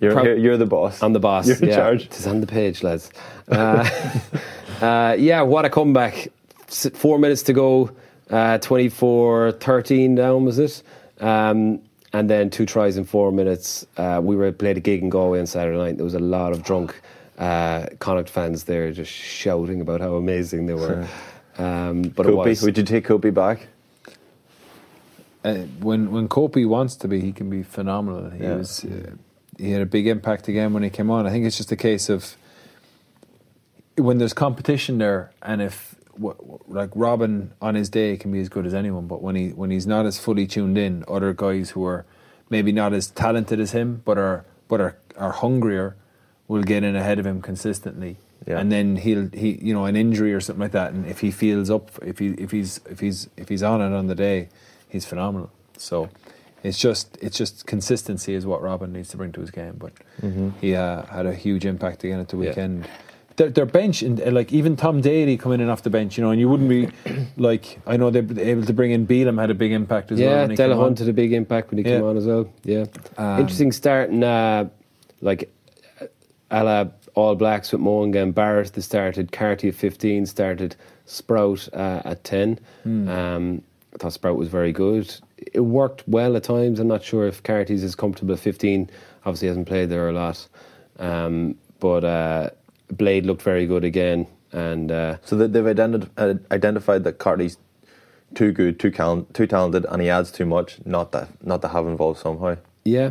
[0.00, 1.02] You're, prob- you're, the boss.
[1.02, 1.46] I'm the boss.
[1.48, 1.76] You're in yeah.
[1.76, 2.04] charge.
[2.07, 3.11] It is on the page, lads.
[3.48, 3.88] Uh,
[4.81, 6.28] uh, yeah, what a comeback.
[6.68, 7.90] Four minutes to go,
[8.31, 10.83] uh, 24 13 down, was it?
[11.20, 11.81] Um,
[12.12, 13.87] and then two tries in four minutes.
[13.97, 15.97] Uh, we were played a gig in Galway on Saturday night.
[15.97, 17.01] There was a lot of drunk
[17.38, 21.07] uh, Connacht fans there just shouting about how amazing they were.
[21.59, 22.62] Um, but it Kopi, was.
[22.62, 23.66] would you take Kopi back?
[25.44, 28.31] Uh, when when Kopi wants to be, he can be phenomenal.
[28.31, 28.57] He Yeah.
[28.57, 29.12] was uh,
[29.57, 31.27] he had a big impact again when he came on.
[31.27, 32.37] I think it's just a case of
[33.97, 35.88] when there's competition there, and if w- w-
[36.18, 39.70] like Robin on his day can be as good as anyone, but when he when
[39.70, 42.04] he's not as fully tuned in, other guys who are
[42.50, 45.96] maybe not as talented as him, but are but are, are hungrier,
[46.46, 48.16] will get in ahead of him consistently.
[48.46, 48.59] Yeah.
[48.59, 51.31] And then he'll he you know an injury or something like that, and if he
[51.31, 54.48] feels up, if he if he's if he's if he's on it on the day,
[54.88, 55.50] he's phenomenal.
[55.76, 56.09] So
[56.62, 59.76] it's just it's just consistency is what Robin needs to bring to his game.
[59.78, 59.92] But
[60.61, 62.87] he uh, had a huge impact again at the Yeah.
[63.38, 66.24] Their, their bench, and uh, like even Tom Daly coming in off the bench, you
[66.24, 66.88] know, and you wouldn't be
[67.37, 70.18] like I know they were able to bring in Bealham had a big impact as
[70.18, 70.29] well.
[70.29, 70.70] Yeah, he came.
[70.70, 72.53] Delahunt had a big impact when he came on as well.
[72.64, 74.68] Yeah, Um, interesting start in uh,
[75.20, 75.51] like
[76.51, 78.72] a la All Blacks with Mo'unga and Barrett.
[78.72, 80.74] They started Carty at fifteen, started
[81.07, 82.59] Sprout uh, at ten.
[82.83, 83.09] Hmm.
[83.09, 83.62] Um,
[83.94, 85.14] I thought Sprout was very good.
[85.53, 86.81] It worked well at times.
[86.81, 88.90] I'm not sure if Carty's is comfortable at fifteen.
[89.24, 90.46] Obviously, hasn't played there a lot,
[90.98, 92.51] um, but uh,
[92.92, 94.27] Blade looked very good again.
[94.53, 97.59] And uh, So they've identi- uh, identified that Carty's
[98.35, 100.79] too good, too, cal- too talented, and he adds too much.
[100.85, 102.57] Not that, not to have involved somehow.
[102.85, 103.11] yeah,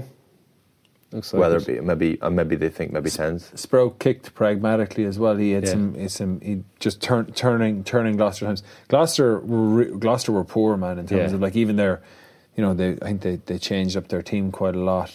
[1.12, 1.68] looks like Whether it.
[1.68, 3.52] be maybe, uh, maybe they think maybe tens.
[3.56, 5.36] Sprout kicked pragmatically as well.
[5.38, 5.72] He had Yeah.
[5.72, 8.64] some, he some, he just turn, turning, turning Gloucester times.
[8.90, 11.36] Gloucester were, re- Gloucester were poor, man, in terms Yeah.
[11.36, 12.02] of like even their,
[12.56, 15.12] you know, they, I think they, they changed up their team quite a lot.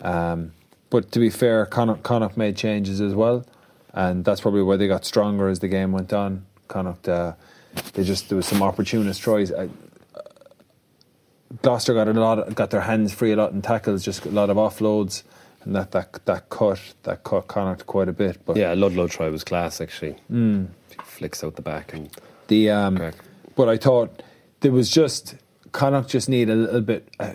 [0.00, 0.52] Um,
[0.90, 3.44] but to be fair, Connacht, Connacht made changes as well,
[3.98, 6.46] and that's probably where they got stronger as the game went on.
[6.68, 7.32] Connacht, uh,
[7.94, 9.52] they just there was some opportunist tries.
[9.52, 9.68] I,
[11.62, 14.50] Gloucester got a lot, got their hands free a lot in tackles, just a lot
[14.50, 15.24] of offloads,
[15.64, 18.38] and that that that cut that cut Connacht quite a bit.
[18.46, 20.12] But Yeah, Ludlow try was class actually.
[20.28, 20.66] Hmm.
[21.02, 22.08] Flicks out the back and
[22.46, 23.14] the um, Crack.
[23.56, 24.22] but I thought
[24.60, 25.34] there was just
[25.72, 27.32] Connacht just need a little bit uh,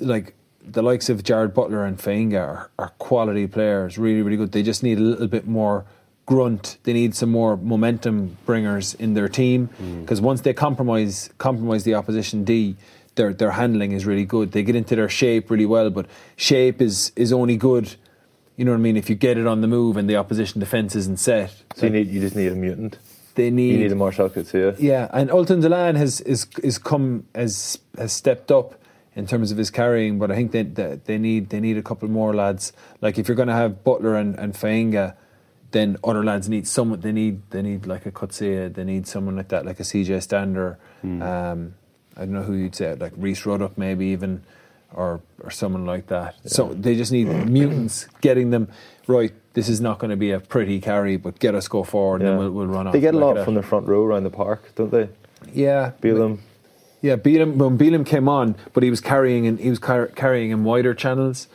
[0.00, 0.34] like
[0.72, 4.52] the likes of Jarrad Butler and Fainga'a are, are quality players, really really good.
[4.52, 5.84] They just need a little bit more
[6.26, 6.76] grunt.
[6.84, 10.02] They need some more momentum bringers in their team mm.
[10.02, 12.76] because once they compromise compromise the opposition D.
[13.14, 14.52] Their, their handling is really good.
[14.52, 17.96] They get into their shape really well, but shape is, is only good,
[18.56, 20.60] you know what I mean, if you get it on the move and the opposition
[20.60, 21.52] defence isn't set.
[21.74, 22.96] So you need, you just need a mutant.
[23.34, 24.76] They need, You need a Marcell Coetzee.
[24.78, 28.77] yeah, and Ultan Dillane has is is come has has stepped up
[29.18, 31.82] in terms of his carrying, but I think they they, they need they need a
[31.82, 32.72] couple more lads.
[33.00, 35.16] Like if you're going to have Butler and and Fainga'a,
[35.72, 37.00] then other lads need someone.
[37.00, 40.22] They need they need like a Coetzee, They need someone like that, like a CJ
[40.22, 40.78] Stander.
[41.02, 41.74] Um,
[42.16, 44.44] I don't know who you'd say, like Rhys Ruddock maybe even,
[44.94, 46.36] or or someone like that.
[46.46, 47.26] So they just need
[47.56, 48.68] mutants getting them
[49.08, 49.32] right.
[49.54, 52.30] This is not going to be a pretty carry, but get us go forward, and
[52.30, 52.92] then we'll, we'll run off.
[52.92, 55.08] They get a lot from the front row around the park, don't they?
[55.52, 56.38] Yeah, Bealham.
[57.00, 60.50] Yeah, Bealham, when Bealham came on, but he was carrying in, he was car- carrying
[60.50, 61.46] in wider channels.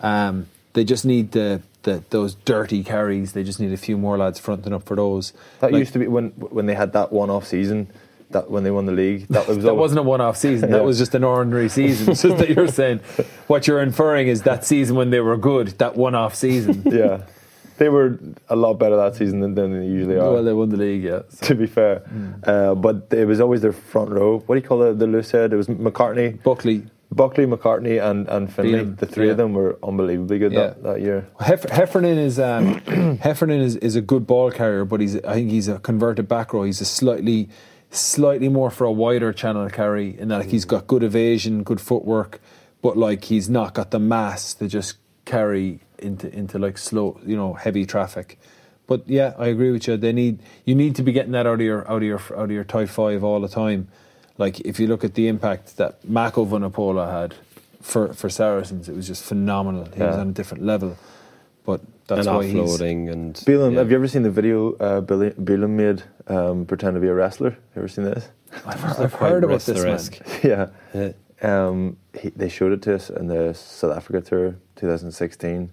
[0.00, 3.32] Um, they just need the, the those dirty carries.
[3.32, 5.32] They just need a few more lads fronting up for those.
[5.60, 7.88] That Like, used to be when when they had that one off season.
[8.30, 10.70] That when they won the league, that was that wasn't a one-off season.
[10.70, 10.82] That Yeah.
[10.84, 12.06] was just an ordinary season.
[12.14, 13.00] Just that you're saying
[13.46, 16.82] what you're inferring is that season when they were good, that one-off season.
[16.86, 17.24] yeah.
[17.82, 18.16] They were
[18.48, 20.32] a lot better that season than, than they usually are.
[20.32, 21.22] well, they won the league, yeah.
[21.30, 21.46] So.
[21.48, 21.94] to be fair,
[22.44, 24.38] uh, but it was always their front row.
[24.38, 25.00] What do you call it?
[25.00, 25.52] the loose head?
[25.52, 28.84] It was McCartney, Buckley, Buckley, McCartney, and, and Finley.
[28.84, 30.60] The three of them were unbelievably good Yeah.
[30.68, 31.26] that, that year.
[31.40, 32.74] Hef- Heffernan is um,
[33.20, 36.52] Heffernan is, is a good ball carrier, but he's I think he's a converted back
[36.52, 36.62] row.
[36.62, 37.48] He's a slightly
[37.90, 41.80] slightly more for a wider channel carry in that like, he's got good evasion, good
[41.80, 42.40] footwork,
[42.80, 47.36] but like he's not got the mass to just carry into into like slow, you
[47.36, 48.38] know, heavy traffic.
[48.86, 49.96] But yeah, I agree with you.
[49.96, 52.44] They need you need to be getting that out of your out of your out
[52.44, 53.88] of your tight five all the time.
[54.38, 57.34] Like if you look at the impact that Mako Vunipola had
[57.80, 59.84] for for Saracens, it was just phenomenal.
[59.94, 60.96] He was on a different level.
[61.64, 63.78] But that's and why he's offloading and Bealham, yeah.
[63.78, 67.50] have you ever seen the video uh, Billy, made um, pretend to be a wrestler?
[67.50, 68.28] You ever seen this?
[68.66, 70.40] I've, I've heard about this man.
[70.42, 70.68] yeah.
[70.92, 71.12] Yeah.
[71.42, 75.70] Um, he, they showed it to us in the South Africa tour 2016.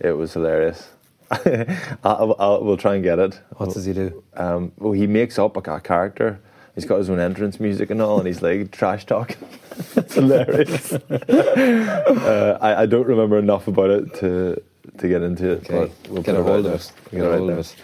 [0.00, 0.90] It was hilarious.
[1.30, 3.38] I'll, I'll, we'll try and get it.
[3.56, 4.22] What does he do?
[4.34, 6.40] Um, well, he makes up a, a character.
[6.74, 9.36] He's got his own entrance music and all, and he's like trash talking.
[9.96, 10.92] it's hilarious.
[11.10, 14.62] uh, I, I don't remember enough about it to
[14.98, 15.70] to get into it.
[15.70, 16.92] Okay, but we'll get a hold of it.
[17.10, 17.76] Get a hold of it.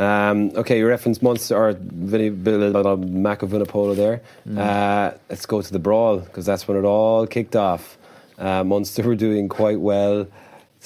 [0.00, 4.22] Um, okay, you referenced Munster or Vinny, Mac of Vunipola there.
[4.46, 4.58] Mm.
[4.58, 7.96] Uh, let's go to the brawl because that's when it all kicked off.
[8.38, 10.26] Uh, Munster were doing quite well.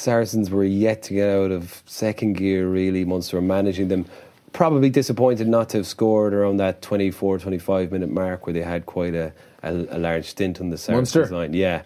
[0.01, 3.05] Saracens were yet to get out of second gear, really.
[3.05, 4.07] Munster were managing them.
[4.53, 8.87] Probably disappointed not to have scored around that 24, 25 minute mark where they had
[8.87, 9.33] quite a,
[9.63, 11.35] a, a large stint on the Saracens Munster?
[11.35, 11.55] line.
[11.55, 11.83] Yeah,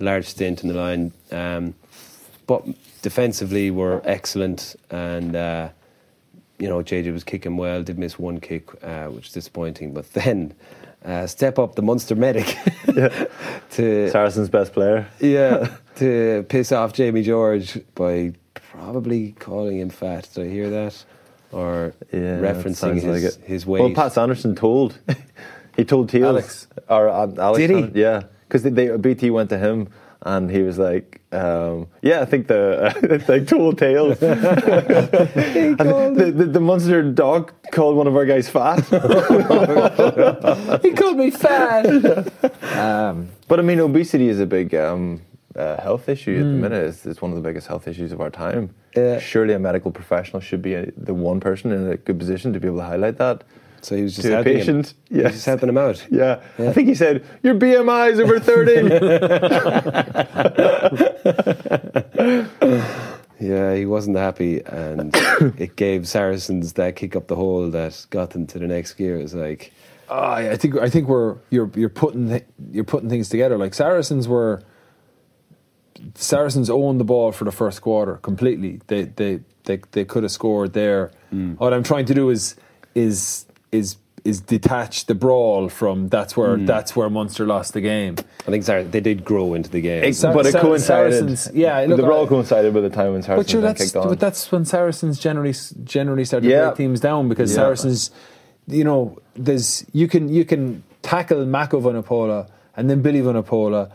[0.00, 1.12] a large stint on the line.
[1.30, 1.74] Um,
[2.48, 2.64] but
[3.02, 5.68] defensively were excellent and uh,
[6.58, 10.12] you know JJ was kicking well did miss one kick uh, which is disappointing but
[10.14, 10.54] then
[11.04, 12.56] uh, step up the Munster medic
[13.70, 15.06] to Saracens' best player.
[15.20, 20.28] yeah to piss off Jamie George by probably calling him fat.
[20.34, 21.04] Did I hear that?
[21.50, 23.80] Or Yeah, referencing his, like his weight.
[23.80, 24.98] Well, Pat Sanderson told
[25.76, 26.66] he told Teals Alex.
[26.88, 27.58] or uh, Alex.
[27.58, 28.00] Did he?
[28.00, 28.64] Yeah, because
[29.00, 29.88] BT went to him
[30.22, 34.18] and he was like, um, "Yeah, I think the they told Tails.
[34.18, 35.76] the,
[36.36, 38.84] the, the Munster dog called one of our guys fat.
[40.82, 41.86] he called me fat.
[42.76, 45.22] um, but I mean, obesity is a big um,
[45.56, 46.60] uh, health issue at the Hmm.
[46.60, 46.84] minute.
[46.84, 48.74] It's, it's one of the biggest health issues of our time.
[48.96, 49.18] Yeah.
[49.20, 52.60] Surely, a medical professional should be a, the one person in a good position to
[52.60, 53.44] be able to highlight that.
[53.88, 54.96] So he was just to a patient, him.
[55.08, 55.32] He was yes.
[55.32, 56.06] just helping him out.
[56.10, 56.42] Yeah.
[56.58, 58.82] I think he said, Your BMI is over 30.
[63.40, 65.14] Yeah, he wasn't happy, and
[65.58, 69.16] it gave Saracens that kick up the hole that got them to the next gear.
[69.16, 69.72] It was like,
[70.08, 73.56] oh, I think I think we're you're you're putting thi- you're putting things together.
[73.56, 74.64] Like Saracens were
[76.16, 78.80] Saracens owned the ball for the first quarter completely.
[78.88, 81.12] They they they, they could have scored there.
[81.32, 81.60] Mm.
[81.60, 82.56] What I'm trying to do is
[82.94, 86.66] is is is detach the brawl from that's where hmm.
[86.66, 88.16] that's where Munster lost the game.
[88.46, 90.12] I think Sar- they did grow into the game.
[90.12, 91.12] Sar- but it Sar- coincided.
[91.12, 93.84] Saracens- yeah, look, the brawl I- coincided with the time when But Saracens sure, that's
[93.84, 94.08] kicked on.
[94.08, 95.54] but that's when Saracens generally
[95.84, 96.66] generally start to Yeah.
[96.66, 97.56] break teams down because Yeah.
[97.56, 98.10] Saracens,
[98.66, 103.90] you know, there's you can you can tackle Mako Vunipola and then Billy Vunipola,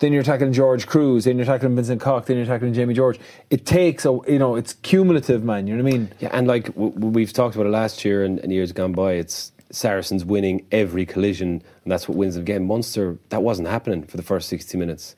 [0.00, 3.20] then you're tackling George Kruis, then you're tackling Vincent Koch, then you're tackling Jamie George.
[3.50, 5.66] It takes a you know it's cumulative, man.
[5.66, 6.12] You know what I mean?
[6.18, 9.12] Yeah, and like w- we've talked about it last year and, and years gone by,
[9.12, 12.66] it's Saracens winning every collision, and that's what wins the game.
[12.66, 15.14] Munster, that wasn't happening for the first 60 minutes.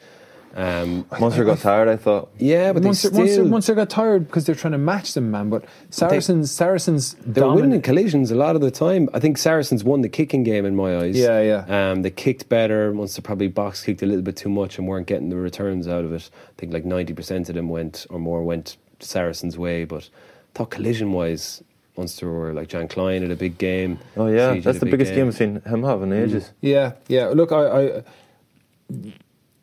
[0.55, 2.31] Um, Munster got tired, I thought.
[2.39, 5.31] yeah, but Munster, they still, Munster, Munster got tired because they're trying to match them,
[5.31, 5.49] man.
[5.51, 9.09] But Saracens, Saracens, they're dominant- winning collisions a lot of the time.
[9.15, 11.17] I think Saracens won the kicking game in my eyes.
[11.19, 11.91] Yeah, yeah.
[11.93, 12.93] Um, they kicked better.
[12.93, 16.05] Munster probably box kicked a little bit too much and weren't getting the returns out
[16.05, 16.29] of it.
[16.35, 19.85] I think like 90% of them went or more went Saracens' way.
[19.85, 20.09] But
[20.55, 21.63] I thought collision wise,
[21.97, 23.99] Munster were like Jean Kleyn at a big game.
[24.17, 24.53] Oh, yeah.
[24.53, 26.51] Siege That's the big biggest game I've seen him have in ages.
[26.61, 27.29] Yeah, yeah.
[27.29, 27.65] Look, I,
[27.99, 28.03] I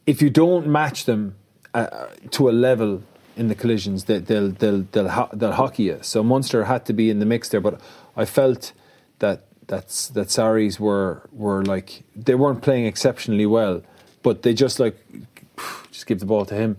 [0.09, 1.35] if you don't match them
[1.75, 3.03] uh, to a level
[3.37, 5.99] in the collisions, they, they'll they'll they'll ho- they'll hockey you.
[6.01, 7.79] So Munster had to be in the mix there, but
[8.17, 8.73] I felt
[9.19, 13.83] that that's that Sarries were were like they weren't playing exceptionally well,
[14.23, 14.97] but they just like
[15.91, 16.77] just give the ball to him.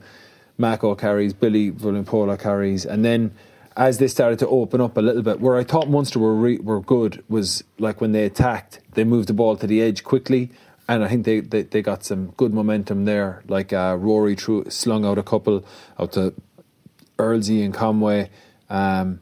[0.58, 3.30] Mako carries, Billy Vunipola carries, and then
[3.76, 6.58] as they started to open up a little bit, where I thought Munster were re-
[6.58, 10.50] were good was like when they attacked, they moved the ball to the edge quickly,
[10.91, 13.45] and I think they, they, they got some good momentum there.
[13.47, 15.64] Like uh, Rory threw, slung out a couple
[16.01, 16.34] out to
[17.16, 18.28] Earlsey and Conway.
[18.68, 19.20] Um,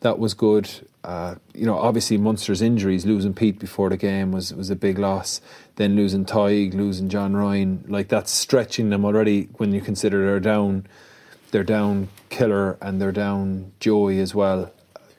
[0.00, 0.68] that was good.
[1.02, 4.98] Uh, you know, obviously Munster's injuries, losing Pete before the game was was a big
[4.98, 5.40] loss.
[5.76, 9.48] Then losing Tadhg, losing John Ryan, like that's stretching them already.
[9.56, 10.86] When you consider they're down,
[11.50, 14.70] they're down Killer and they're down Joey as well.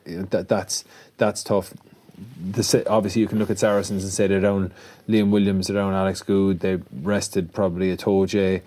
[0.05, 0.83] That that's
[1.17, 1.73] that's tough.
[2.17, 4.73] The, obviously, you can look at Saracens and say they're down
[5.07, 6.59] Liam Williams, they're down Alex Goode.
[6.59, 8.61] They rested probably Itoje.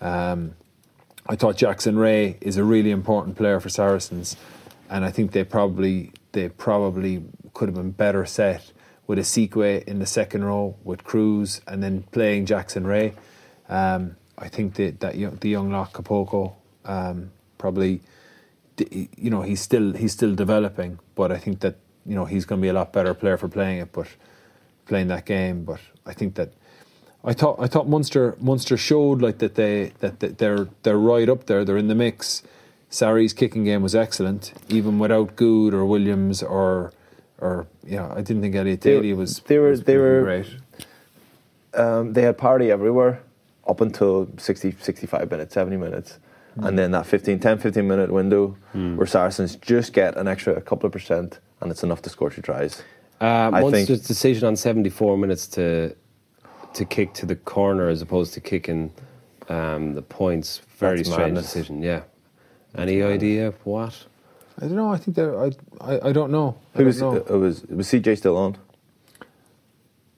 [0.00, 0.54] Um,
[1.28, 4.36] I thought Jackson Wray is a really important player for Saracens,
[4.88, 8.72] and I think they probably they probably could have been better set
[9.06, 13.14] with Isiekwe in the second row with Kruis and then playing Jackson Wray.
[13.68, 16.52] Um, I think that that young, the young lock Kpoku
[16.84, 18.00] um, probably
[18.78, 21.76] you know he's still he's still developing, but I think that
[22.06, 24.06] you know he's going to be a lot better player for playing it, but
[24.86, 25.64] playing that game.
[25.64, 26.50] But I think that
[27.24, 31.28] I thought I thought Munster Munster showed like that they that, that they're they're right
[31.28, 31.64] up there.
[31.64, 32.42] They're in the mix.
[32.88, 36.92] Sarries' kicking game was excellent, even without Goode or Williams or
[37.38, 38.10] or yeah.
[38.12, 39.40] I didn't think Elliot Daly was.
[39.40, 40.46] they were- was they were- great.
[41.74, 43.20] Um, they had party everywhere
[43.66, 46.18] up until 60, 65 minutes, 70 minutes.
[46.56, 50.86] And then that 15, 10, 15 minute window where Saracens just get an extra couple
[50.86, 52.82] of percent and it's enough to score two tries.
[53.20, 55.94] Uh, I Munster's think- decision on 74 minutes to
[56.74, 58.92] to kick to the corner as opposed to kicking
[59.48, 61.44] um, the points, very That's strange madness.
[61.46, 61.82] decision.
[61.82, 62.02] Yeah.
[62.74, 63.94] Any idea of what?
[64.58, 64.92] I don't know.
[64.92, 65.38] I think they're.
[65.42, 65.50] I
[65.80, 66.58] I, I don't know.
[66.74, 67.14] Who was, know.
[67.16, 68.58] it was, was CJ still on?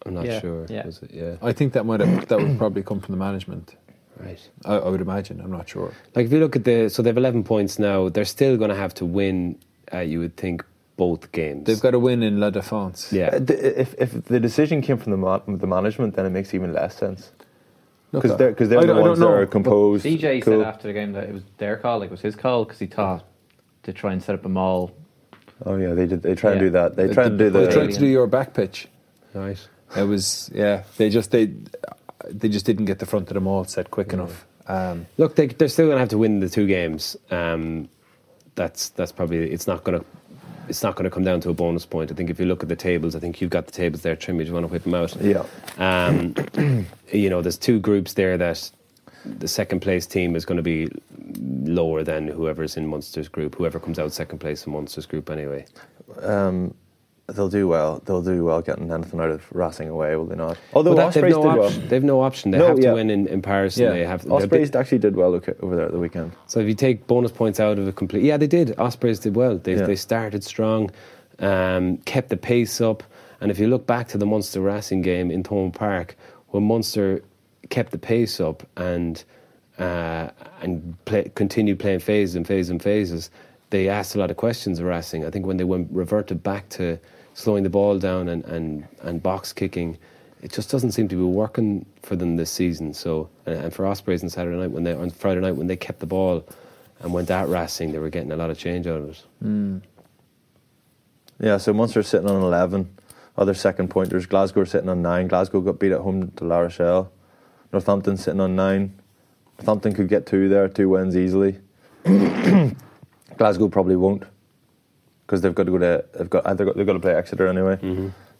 [0.06, 0.66] I'm not Yeah, sure.
[0.68, 0.86] yeah.
[0.86, 1.10] Was it?
[1.12, 1.36] Yeah.
[1.42, 3.76] I think that might have that would probably come from the management.
[4.20, 4.40] Right.
[4.64, 5.40] I, I would imagine.
[5.40, 5.92] I'm not sure.
[6.14, 8.08] Like if you look at the, so they have 11 points now.
[8.08, 9.58] They're still going to have to win.
[9.92, 10.64] Uh, you would think
[10.96, 11.64] both games.
[11.66, 13.12] They've got to win in La Défense.
[13.12, 13.28] Yeah.
[13.34, 16.52] Uh, the- If, if the decision came from the, ma- the management, then it makes
[16.54, 17.32] even less sense.
[18.10, 20.04] Because they're, 'cause they're I the I ones don't that know, are but- composed.
[20.04, 20.60] CJ cool.
[20.60, 22.78] said after the game that it was their call, like it was his call, because
[22.78, 23.24] he thought
[23.84, 24.92] to try and set up a mall.
[25.66, 26.22] Oh, yeah, they did.
[26.22, 26.66] They try and Yeah.
[26.66, 26.96] do that.
[26.96, 28.88] They They try and do the They tried to do your back pitch.
[29.34, 29.68] Nice.
[29.96, 30.82] It was yeah.
[30.96, 31.52] They just they
[32.28, 34.46] they just didn't get the front of the mall set quick enough.
[34.66, 37.16] Um, Look, they, they're still going to have to win the two games.
[37.30, 37.88] Um,
[38.54, 40.04] that's that's probably it's not going to
[40.68, 42.10] it's not going to come down to a bonus point.
[42.10, 44.16] I think if you look at the tables, I think you've got the tables there,
[44.16, 44.38] Trim.
[44.38, 45.16] Do you want to whip them out?
[45.16, 45.44] Yeah.
[45.78, 46.34] Um,
[47.12, 48.70] you know, there's two groups there that
[49.24, 50.90] the second place team is going to be
[51.40, 53.54] lower than whoever's in Munster's group.
[53.54, 55.64] Whoever comes out second place in Munster's group, anyway.
[56.20, 56.74] Um,
[57.28, 58.00] they'll do well.
[58.04, 60.58] They'll do well getting anything out of Racing away, will they not?
[60.72, 61.64] Although that, Ospreys they've, did no well.
[61.66, 61.88] option.
[61.88, 62.50] they've no option.
[62.50, 62.92] They No, have to yeah.
[62.94, 63.76] win in, in Paris.
[63.76, 66.32] Yeah, And they have Ospreys bit- actually did well over there at the weekend.
[66.46, 68.74] So if you take bonus points out of it complete, yeah, they did.
[68.78, 69.58] Ospreys did well.
[69.58, 69.86] They Yeah.
[69.86, 70.90] they started strong,
[71.38, 73.02] um, kept the pace up,
[73.40, 76.16] and if you look back to the Munster Racing game in Thomond Park,
[76.48, 77.22] when Munster
[77.68, 79.22] kept the pace up and
[79.78, 80.30] uh,
[80.62, 83.30] and play, continued playing phases and phases and phases,
[83.70, 85.24] they asked a lot of questions of Racing.
[85.24, 86.98] I think when they went reverted back to
[87.34, 89.98] slowing the ball down and, and, and box kicking,
[90.42, 92.94] it just doesn't seem to be working for them this season.
[92.94, 95.76] So, and, and for Ospreys on Saturday night when they on Friday night when they
[95.76, 96.46] kept the ball
[97.00, 99.22] and went at Racing, they were getting a lot of change out of it.
[99.42, 99.78] Hmm.
[101.40, 102.96] Yeah, so Munster sitting on 11.
[103.36, 104.26] Other second pointers.
[104.26, 105.28] Glasgow sitting on 9.
[105.28, 107.12] Glasgow got beat at home to La Rochelle.
[107.72, 108.92] Northampton sitting on 9.
[109.58, 111.58] Northampton could get two there, two wins easily.
[113.38, 114.24] Glasgow probably won't
[115.26, 117.46] because they've got to go to they've got they've got, they've got to play Exeter
[117.48, 117.78] anyway.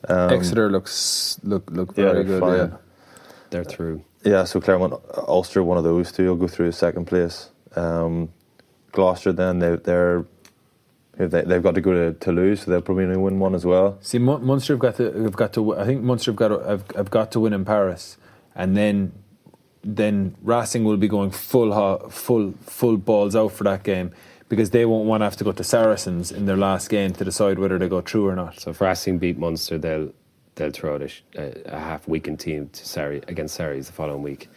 [0.09, 2.40] Um, Exeter looks look look very they're good.
[2.40, 2.59] fine.
[2.59, 2.76] Yeah.
[3.51, 4.05] They're through.
[4.24, 7.51] Yeah, so Clermont, Ulster, one of those two will go through second place.
[7.76, 8.30] Um,
[8.92, 10.26] Gloucester, then they, they're
[11.18, 13.99] if they, they've got to go to Toulouse, so they'll probably win one as well.
[14.03, 15.76] See, Mun- Munster have got to have got to.
[15.76, 18.18] I think Munster have got to, have, have got to win in Paris,
[18.55, 19.12] and then
[19.82, 24.12] then Racing will be going full ho- full full balls out for that game
[24.49, 27.24] because they won't want to have to go to Saracens in their last game to
[27.24, 28.61] decide whether they go through or not.
[28.61, 30.12] So if Racing beat Munster, they'll
[30.59, 31.03] they'll throw out
[31.36, 34.49] a, a, half weakened team to Surrey against Surrey the following week.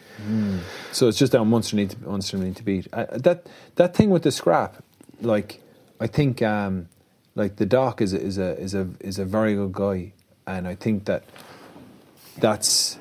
[0.90, 4.10] So it's just down Munster need to Munster need to beat uh, that that thing
[4.10, 4.82] with the scrap.
[5.20, 5.62] Like
[6.00, 6.88] I think um,
[7.34, 10.12] like the doc is a, is a is a is a very good guy,
[10.46, 11.24] and I think that
[12.38, 12.98] that's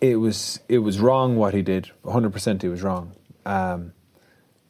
[0.00, 1.90] it was it was wrong what he did.
[2.02, 3.12] 100 percent it was wrong.
[3.46, 3.92] Um,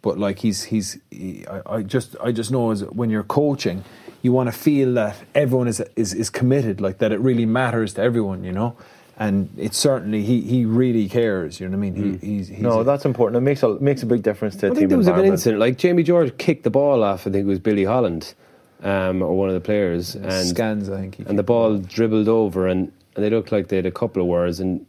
[0.05, 3.83] but like he's he's he, I, I just I just know as when you're coaching,
[4.23, 7.95] you want to feel that everyone is is is committed, like that it really matters
[7.95, 8.77] to everyone, you know.
[9.17, 11.59] And it's certainly he he really cares.
[11.61, 12.19] You know what I mean?
[12.21, 13.37] He, he's, he's no, a- that's important.
[13.39, 15.25] It makes a makes a big difference to a I team think there was an
[15.25, 15.61] incident.
[15.61, 17.21] Like Jamie George kicked the ball off.
[17.27, 18.35] I think it was Billy Holland
[18.83, 20.91] um, or one of the players, and scans.
[20.91, 21.15] I think.
[21.17, 24.21] he and the ball dribbled over, and, and they looked like they had a couple
[24.21, 24.59] of words.
[24.61, 24.85] And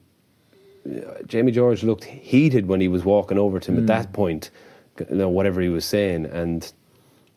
[0.85, 3.81] uh, Jamie George looked heated when he was walking over to him Hmm.
[3.83, 4.49] at that point,
[4.99, 6.71] you know, whatever he was saying, and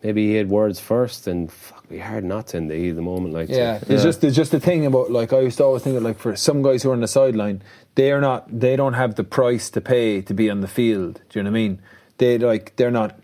[0.02, 2.96] maybe he had words first, and fuck, it'd hard not to in the heat of
[2.96, 3.34] the moment.
[3.34, 3.86] Like, Yeah, so.
[3.86, 6.18] there's just there's just a thing about like I used to always think of like
[6.18, 7.62] for some guys who are on the sideline,
[7.94, 11.20] they are not they don't have the price to pay to be on the field.
[11.28, 11.82] Do you know what I mean?
[12.18, 13.18] They like they're not.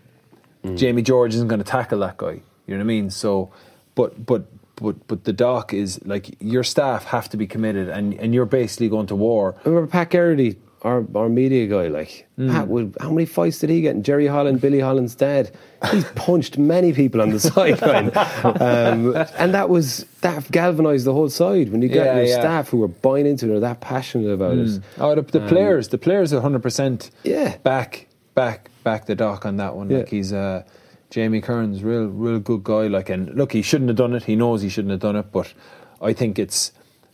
[0.63, 0.77] Mm.
[0.77, 2.41] Jamie George isn't going to tackle that guy.
[2.67, 3.09] You know what I mean?
[3.11, 3.51] So,
[3.93, 8.13] but but but but the doc is like your staff have to be committed, and
[8.15, 9.55] and you're basically going to war.
[9.63, 12.51] Remember Pat Geraghty, our, our media guy, like, Hmm.
[12.51, 13.95] Pat, would, how many fights did he get?
[13.95, 15.51] And Jerry Holland, Billy Holland's dad,
[15.91, 18.11] he's punched many people on the sideline.
[18.43, 22.39] Um, and that was, that galvanised the whole side when you got Yeah, your yeah.
[22.39, 24.81] staff who were buying into it or that passionate about it.
[24.97, 27.09] Oh, the, the players, the players, are hundred percent.
[27.23, 27.57] Yeah.
[27.57, 29.89] back, back, back the doc on that one.
[29.89, 29.99] Yeah.
[29.99, 30.63] Like he's uh,
[31.09, 32.87] Jamie Kearns, real, real good guy.
[32.87, 34.23] Like, and look, he shouldn't have done it.
[34.25, 35.53] He knows he shouldn't have done it, but
[36.01, 36.71] I think it's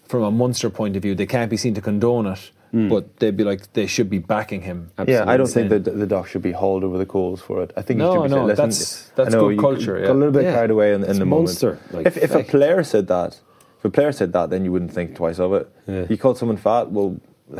[0.07, 2.87] from a Munster point of view, they can't be seen to condone it, Hmm.
[2.87, 4.91] but they'd be like they should be backing him.
[5.05, 7.73] Yeah, I don't think that the doc should be hauled over the coals for it.
[7.75, 9.99] I think No, he should be no, saying, Listen, that's- that's I good you culture,
[10.01, 10.53] Got a little bit Yeah.
[10.53, 11.93] carried away in, in the Munster, moment.
[11.93, 13.41] like, if, if a player said that,
[13.79, 15.67] if a player said that, then you wouldn't think twice of it.
[15.85, 16.05] Yeah.
[16.09, 17.19] You called someone fat, well,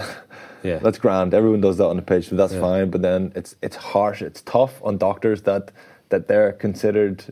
[0.64, 0.78] Yeah.
[0.80, 1.34] that's grand.
[1.34, 2.62] Everyone does that on the pitch, so that's Yeah.
[2.62, 2.90] fine.
[2.90, 4.22] But then it's it's harsh.
[4.22, 5.72] It's tough on doctors that
[6.10, 7.26] that they're considered.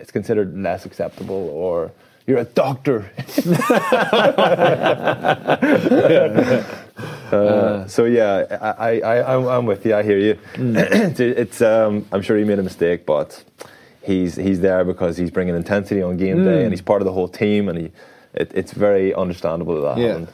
[0.00, 1.92] It's considered less acceptable, or
[2.28, 3.10] you're a doctor.
[7.30, 9.94] Uh, so yeah, I, I, I'm, I'm with you.
[9.94, 10.38] I hear you.
[10.54, 13.44] it's, it's um, I'm sure he made a mistake, but
[14.02, 17.12] he's he's there because he's bringing intensity on game day, and he's part of the
[17.12, 17.84] whole team, and he,
[18.32, 20.08] it, it's very understandable that that Yeah.
[20.08, 20.28] happened.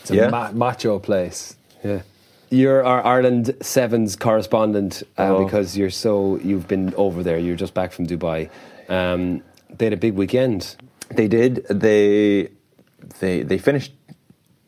[0.00, 0.28] It's a Yeah.
[0.30, 1.54] ma- macho place.
[1.84, 2.02] Yeah.
[2.50, 5.44] You're our Ireland Sevens correspondent uh, Oh.
[5.44, 7.38] because you're so you've been over there.
[7.38, 8.50] You're just back from Dubai.
[8.88, 9.42] Um,
[9.78, 10.76] they had a big weekend.
[11.10, 11.66] They did.
[11.68, 12.48] They
[13.20, 13.92] they they finished.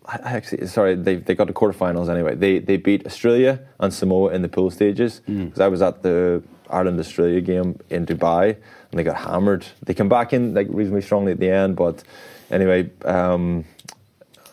[0.06, 0.94] I actually sorry.
[0.94, 2.34] They they got to quarterfinals anyway.
[2.34, 5.20] They they beat Australia and Samoa in the pool stages.
[5.26, 8.56] Because I was at the Ireland Australia game in Dubai
[8.90, 9.66] and they got hammered.
[9.84, 12.02] They came back in like reasonably strongly at the end, but
[12.50, 13.64] anyway, um,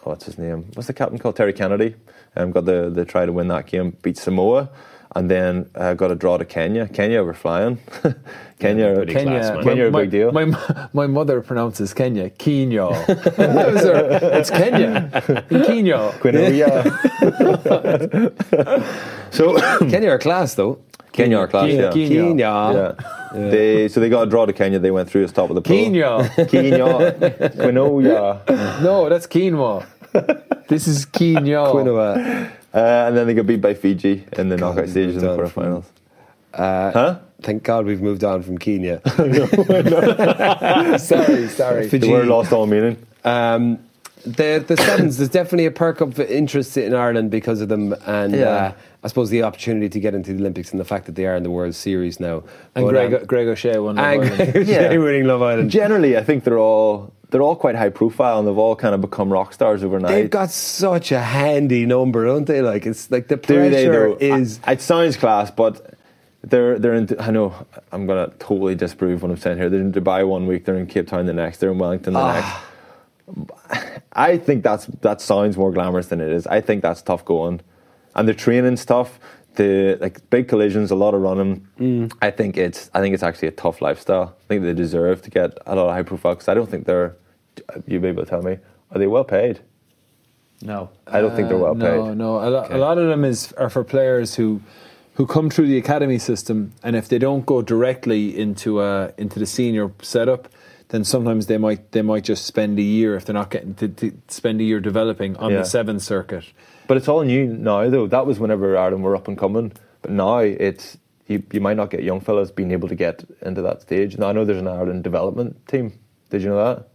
[0.04, 0.66] what's his name?
[0.74, 1.36] What's the captain called?
[1.36, 1.96] Terry Kennedy.
[2.36, 4.70] Um, got the the try to win that game, beat Samoa,
[5.16, 6.88] and then uh, got a draw to Kenya.
[6.88, 7.78] Kenya were flying.
[8.60, 9.64] Kenya, pretty Kenya, class, man.
[9.64, 10.32] Kenya, a my, big deal.
[10.32, 12.90] My, my mother pronounces Kenya Kenya.
[13.08, 15.10] That was her- it's Kenya.
[15.50, 16.14] Kenya.
[19.32, 19.58] so
[19.90, 20.80] Kenya are class though.
[21.12, 21.68] Kenya are class.
[21.68, 21.82] Kenya.
[21.82, 21.92] Yeah.
[21.92, 22.22] Kenya.
[22.24, 22.96] Kenya.
[23.34, 23.50] Yeah.
[23.50, 24.80] They so they got a draw to Kenya.
[24.80, 25.76] They went through as top of the pool.
[25.76, 26.30] Kenya.
[26.48, 26.86] Kenya.
[27.58, 28.82] Quinoa.
[28.82, 29.86] No, that's quinoa.
[30.68, 31.74] This is quinoa.
[31.74, 32.52] Quinoa.
[32.74, 35.36] Uh, and then they got beat by Fiji in the knockout we stages in the
[35.38, 35.84] moved on quarterfinals.
[36.54, 37.20] Uh, Huh?
[37.42, 39.02] Thank God we've moved on from Kenya.
[41.00, 41.88] sorry, sorry.
[41.88, 42.98] The word lost all meaning.
[43.24, 43.80] Um,
[44.24, 48.34] the the sevens there's definitely a perk of interest in Ireland because of them, and
[48.36, 48.48] Yeah.
[48.50, 51.26] uh, I suppose the opportunity to get into the Olympics and the fact that they
[51.26, 52.44] are in the World Series now.
[52.76, 53.96] And But, Greg, um, Greg O'Shea won.
[53.96, 54.22] Love and
[54.54, 55.72] Greg O'Shea winning Love Island.
[55.72, 59.02] Generally, I think they're all they're all quite high profile, and they've all kind of
[59.02, 60.12] become rock stars overnight.
[60.12, 62.62] They've got such a handy number, don't they?
[62.62, 64.60] Like it's like the pressure is.
[64.64, 65.96] I- it sounds class, but
[66.44, 67.10] they're they're in.
[67.20, 67.54] I know
[67.92, 69.70] I'm gonna totally disprove what I'm saying here.
[69.70, 72.20] They're in Dubai one week, they're in Cape Town the next, they're in Wellington the
[72.20, 72.34] Ah.
[72.34, 74.02] next.
[74.14, 76.46] I think that's that sounds more glamorous than it is.
[76.48, 77.62] I think that's tough going,
[78.16, 79.20] and the training's tough.
[79.56, 81.68] The like big collisions, a lot of running.
[81.80, 82.12] Mm.
[82.22, 84.36] I think it's I think it's actually a tough lifestyle.
[84.42, 86.86] I think they deserve to get a lot of high profile because I don't think
[86.86, 87.16] they're.
[87.88, 88.58] You'll be able to tell me.
[88.92, 89.60] Are they well paid?
[90.62, 90.90] No.
[91.08, 92.18] I don't think they're well Uh, no, paid.
[92.18, 92.36] no.
[92.38, 94.62] A, lo- a lot of them is are for players who
[95.16, 99.40] who come through the academy system, and if they don't go directly into uh, into
[99.40, 100.48] the senior setup,
[100.90, 103.88] then sometimes they might they might just spend a year if they're not getting to,
[103.88, 105.58] to spend a year developing on Yeah.
[105.60, 106.46] the seventh circuit.
[106.88, 108.08] But it's all new now, though.
[108.08, 109.72] That was whenever Ireland were up and coming.
[110.02, 110.98] But now it's
[111.28, 114.18] you, you might not get young fellas being able to get into that stage.
[114.18, 115.94] Now I know there's an Ireland development team.
[116.30, 116.88] Did you know that?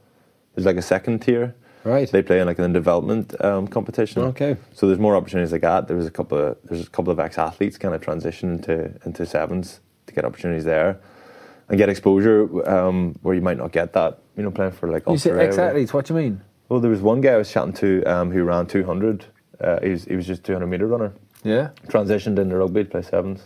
[0.56, 1.54] There's like a second tier.
[1.84, 2.10] Right.
[2.10, 4.22] They play in like a development um, competition.
[4.22, 4.56] Okay.
[4.72, 5.86] So there's more opportunities like that.
[5.86, 8.92] There was a couple of there's a couple of ex athletes kind of transition into
[9.04, 10.98] into sevens to get opportunities there
[11.68, 14.18] and get exposure um, where you might not get that.
[14.36, 15.92] You know, playing for like You say ex athletes.
[15.94, 16.40] What do you mean?
[16.68, 19.26] Well, there was one guy I was chatting to um, who ran 200.
[19.60, 21.12] Uh, he was he was just 200 meter runner
[21.44, 23.42] Yeah, transitioned into rugby to play sevens.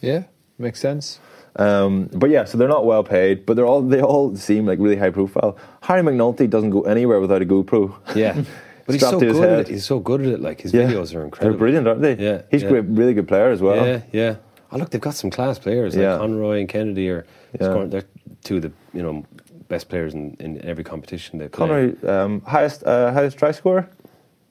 [0.00, 0.24] yeah,
[0.58, 1.20] makes sense.
[1.58, 4.78] Um, but yeah, so they're not well paid, but they're all they all seem like
[4.78, 5.56] really high profile.
[5.82, 7.94] Harry McNulty doesn't go anywhere without a GoPro.
[8.14, 8.42] Yeah.
[8.86, 9.68] But he's so to his good at it.
[9.68, 10.40] He's so good at it.
[10.40, 10.82] Like his Yeah.
[10.82, 11.50] videos are incredible.
[11.50, 12.14] They're brilliant, aren't they?
[12.14, 12.68] Yeah, he's yeah.
[12.68, 13.84] great, really good player as well.
[13.84, 14.36] Yeah, yeah.
[14.70, 16.18] Oh, look, they've got some class players like Yeah.
[16.18, 17.26] Conroy and Kennedy are
[17.58, 17.66] Yeah.
[17.66, 17.90] scoring.
[17.90, 18.04] They're
[18.44, 19.24] two of the you know
[19.66, 21.66] best players in, in every competition they play.
[21.66, 23.88] Conroy, um, highest uh, highest try scorer.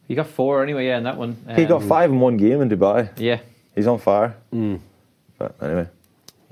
[0.10, 1.38] He got four anyway, yeah, in that one.
[1.56, 3.08] he got Um, five in one game in Dubai.
[3.18, 3.40] Yeah.
[3.74, 4.36] He's on fire.
[4.54, 4.80] Mm.
[5.38, 5.88] But anyway,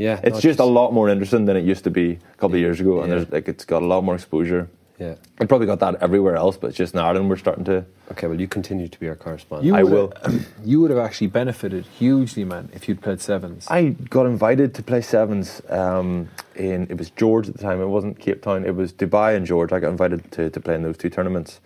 [0.04, 2.56] Yeah, it's no, just a lot more interesting than it used to be a couple
[2.56, 3.20] of years ago, and Yeah.
[3.20, 4.68] there's like it's got a lot more exposure.
[5.00, 5.16] Yeah.
[5.40, 7.86] It probably got that everywhere else, but it's just in Ireland we're starting to.
[8.12, 9.66] Okay, well, you continue to be our correspondent.
[9.66, 10.12] You I will.
[10.24, 13.66] Have, you would have actually benefited hugely, man, if you'd played sevens.
[13.70, 17.82] I got invited to play sevens um, in it was George at the time.
[17.82, 18.66] It wasn't Cape Town.
[18.66, 19.72] It was Dubai and George.
[19.72, 21.60] I got invited to, to play in those two tournaments.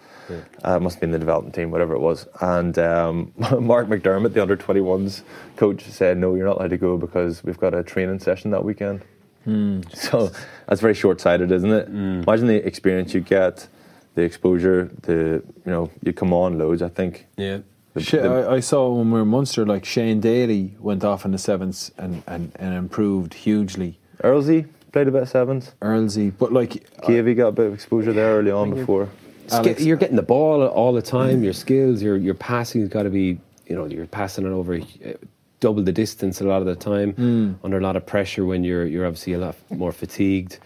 [0.65, 2.27] Uh, it must have been the development team, whatever it was.
[2.41, 5.21] And um, Mark McDermott, the under 21s
[5.55, 8.63] coach, said, "No, you're not allowed to go because we've got a training session that
[8.63, 9.01] weekend."
[9.93, 10.29] So
[10.67, 11.87] that's very short sighted, isn't it?
[11.87, 13.67] Imagine the experience you get,
[14.15, 16.81] the exposure, the you know you come on loads.
[16.81, 17.27] I think.
[17.37, 17.59] yeah.
[17.93, 21.03] The- Shit, the- I, I saw when we were in Munster, like Shane Daly went
[21.03, 23.97] off in the sevens and, and, and improved hugely.
[24.23, 25.71] Earlsey played a bit of sevens.
[25.81, 26.71] Earlsey, but like
[27.03, 29.05] Cavey got a bit of exposure there early on before.
[29.07, 29.13] Sk-
[29.53, 31.43] Alex- you're getting the ball all the time.
[31.43, 34.75] Your skills, your your passing has got to be, you know, you're passing it over
[34.75, 35.13] uh,
[35.59, 38.85] double the distance a lot of the time under a lot of pressure when you're
[38.85, 40.59] you're obviously a lot more fatigued.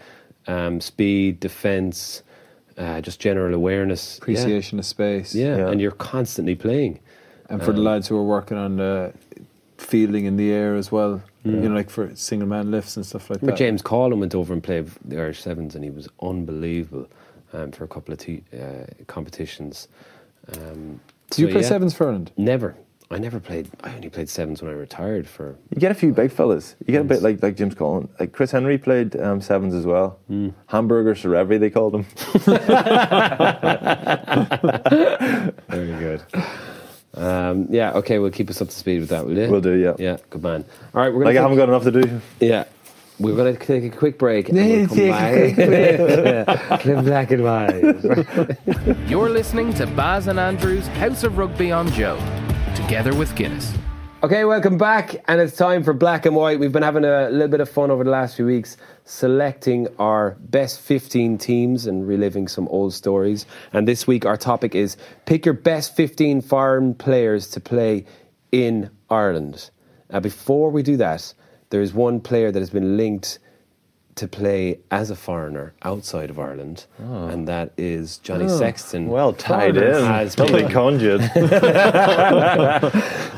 [0.48, 2.22] Um, speed, defense,
[2.76, 4.22] uh, just general awareness, Yeah.
[4.24, 5.34] appreciation of space.
[5.34, 5.56] Yeah.
[5.58, 5.68] Yeah.
[5.70, 6.98] and you're constantly playing.
[7.48, 9.12] And for the lads who are working on the
[9.78, 13.28] fielding in the air as well, you know, like for single man lifts and stuff
[13.30, 13.64] like Remember that.
[13.64, 17.08] James Collin went over and played the Irish Sevens, and he was unbelievable
[17.52, 19.88] um, for a couple of t- uh, competitions.
[20.56, 21.00] Um,
[21.30, 21.68] Do you play yeah.
[21.68, 22.32] sevens for Ireland?
[22.36, 22.74] Never.
[23.10, 23.68] I never played.
[23.84, 25.28] I only played sevens when I retired.
[25.28, 26.76] For You get a few big fellas.
[26.86, 28.08] You get a bit like like James Collins.
[28.18, 30.18] Like Chris Henry played um, sevens as well.
[30.68, 32.04] Hamburger Serevi, they called him.
[35.68, 36.22] very good.
[37.14, 37.92] Um, yeah.
[37.92, 38.18] Okay.
[38.18, 39.26] We'll keep us up to speed with that.
[39.26, 39.48] Will you?
[39.50, 39.94] Will do, yeah.
[39.98, 40.16] Yeah.
[40.30, 40.64] Good man.
[40.94, 41.12] All right.
[41.12, 41.46] We're Like gonna.
[41.46, 42.20] I haven't got enough to do.
[42.40, 42.64] yeah.
[43.22, 44.48] We're going to take a quick break.
[44.48, 46.80] and Yeah, we'll come take a back.
[46.80, 49.08] Clip black and white.
[49.08, 52.16] You're listening to Baz and Andrews House of Rugby on Joe,
[52.74, 53.72] together with Guinness.
[54.24, 56.58] Okay, welcome back, and it's time for Black and White.
[56.58, 60.36] We've been having a little bit of fun over the last few weeks, selecting our
[60.40, 63.46] best 15 teams and reliving some old stories.
[63.72, 64.96] And this week, our topic is
[65.26, 68.04] pick your best 15 foreign players to play
[68.50, 69.70] in Ireland.
[70.10, 71.32] Now, before we do that,
[71.72, 73.38] there is one player that has been linked
[74.14, 79.06] to play as a foreigner outside of Ireland, and that is Johnny Sexton.
[79.08, 80.04] Well tied in.
[80.04, 81.22] Has been- conjured.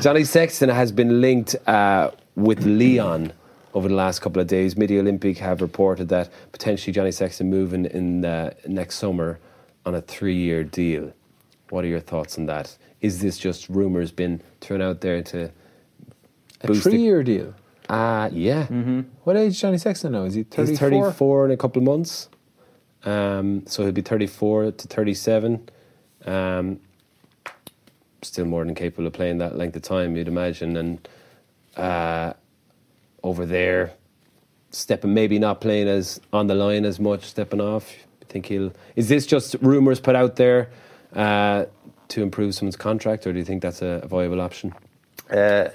[0.01, 3.31] Johnny Sexton has been linked uh, with Lyon
[3.73, 4.75] over the last couple of days.
[4.75, 9.39] Midi Olympique have reported that potentially Johnny Sexton moving in uh, next summer
[9.85, 11.13] on a three-year deal.
[11.69, 12.77] What are your thoughts on that?
[12.99, 15.49] Is this just rumours being thrown out there to
[16.61, 17.53] A three-year deal.
[17.89, 18.65] Uh, yeah.
[19.23, 20.23] What age is Johnny Sexton now?
[20.23, 20.65] Is he 34?
[20.67, 22.29] He's 34 in a couple of months.
[23.03, 25.69] Um, so he'll be 34 to 37.
[26.25, 26.79] Um,
[28.23, 30.75] still more than capable of playing that length of time, you'd imagine.
[30.75, 31.07] And
[31.77, 32.33] uh,
[33.23, 33.93] over there,
[34.71, 37.93] stepping, maybe not playing as on the line as much, stepping off.
[38.21, 38.73] I think he'll.
[38.95, 40.69] Is this just rumours put out there
[41.13, 41.65] uh,
[42.09, 44.73] to improve someone's contract, or do you think that's a, a viable option?
[45.29, 45.69] Uh,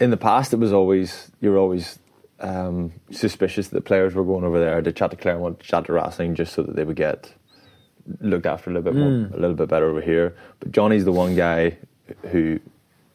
[0.00, 1.98] in the past, it was always you were always
[2.40, 5.84] um, suspicious that the players were going over there to chat to Clermont, to chat
[5.84, 7.34] to Racing, just so that they would get
[8.20, 9.32] looked after a little bit more, mm.
[9.32, 10.34] a little bit better over here.
[10.58, 11.76] But Johnny's the one guy
[12.30, 12.58] who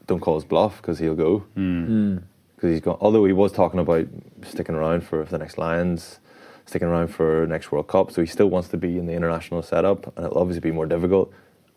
[0.08, 1.88] don't call his bluff because he'll go mm.
[1.88, 2.24] Mm.
[2.56, 2.98] because he's gone.
[3.02, 4.08] Although he was talking about
[4.44, 6.20] sticking around for the next Lions,
[6.68, 9.64] sticking around for next World Cup, so he still wants to be in the international
[9.64, 11.34] setup, and it'll obviously be more difficult.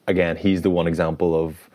[0.07, 1.68] Again, he's the one example of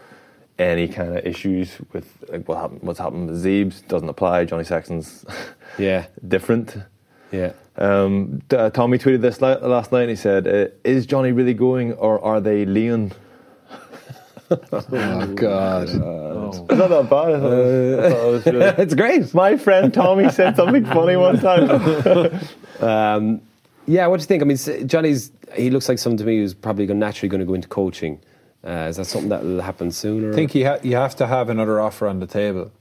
[0.59, 4.45] any kind of issues with like what happened, what's happened with Zeebs doesn't apply.
[4.45, 5.25] Johnny Sexton's
[5.77, 6.75] Yeah, different.
[7.31, 7.53] yeah.
[7.77, 10.07] Um, t- uh, Tommy tweeted this li- last night.
[10.09, 13.11] He said, uh, "Is Johnny really going, or are they Lyon?"
[14.51, 15.83] Oh, God.
[15.83, 17.33] It's not that bad.
[17.33, 19.33] I thought, I thought it was really- it's great.
[19.33, 22.39] My friend Tommy said something funny one time.
[22.79, 23.41] Um,
[23.87, 24.43] yeah, what do you think?
[24.43, 27.45] I mean, Johnny's he looks like someone to me who's probably going naturally going to
[27.45, 28.19] go into coaching.
[28.65, 30.31] Uh, is that something that will happen sooner?
[30.31, 32.71] I think you, ha- you have to have another offer on the table.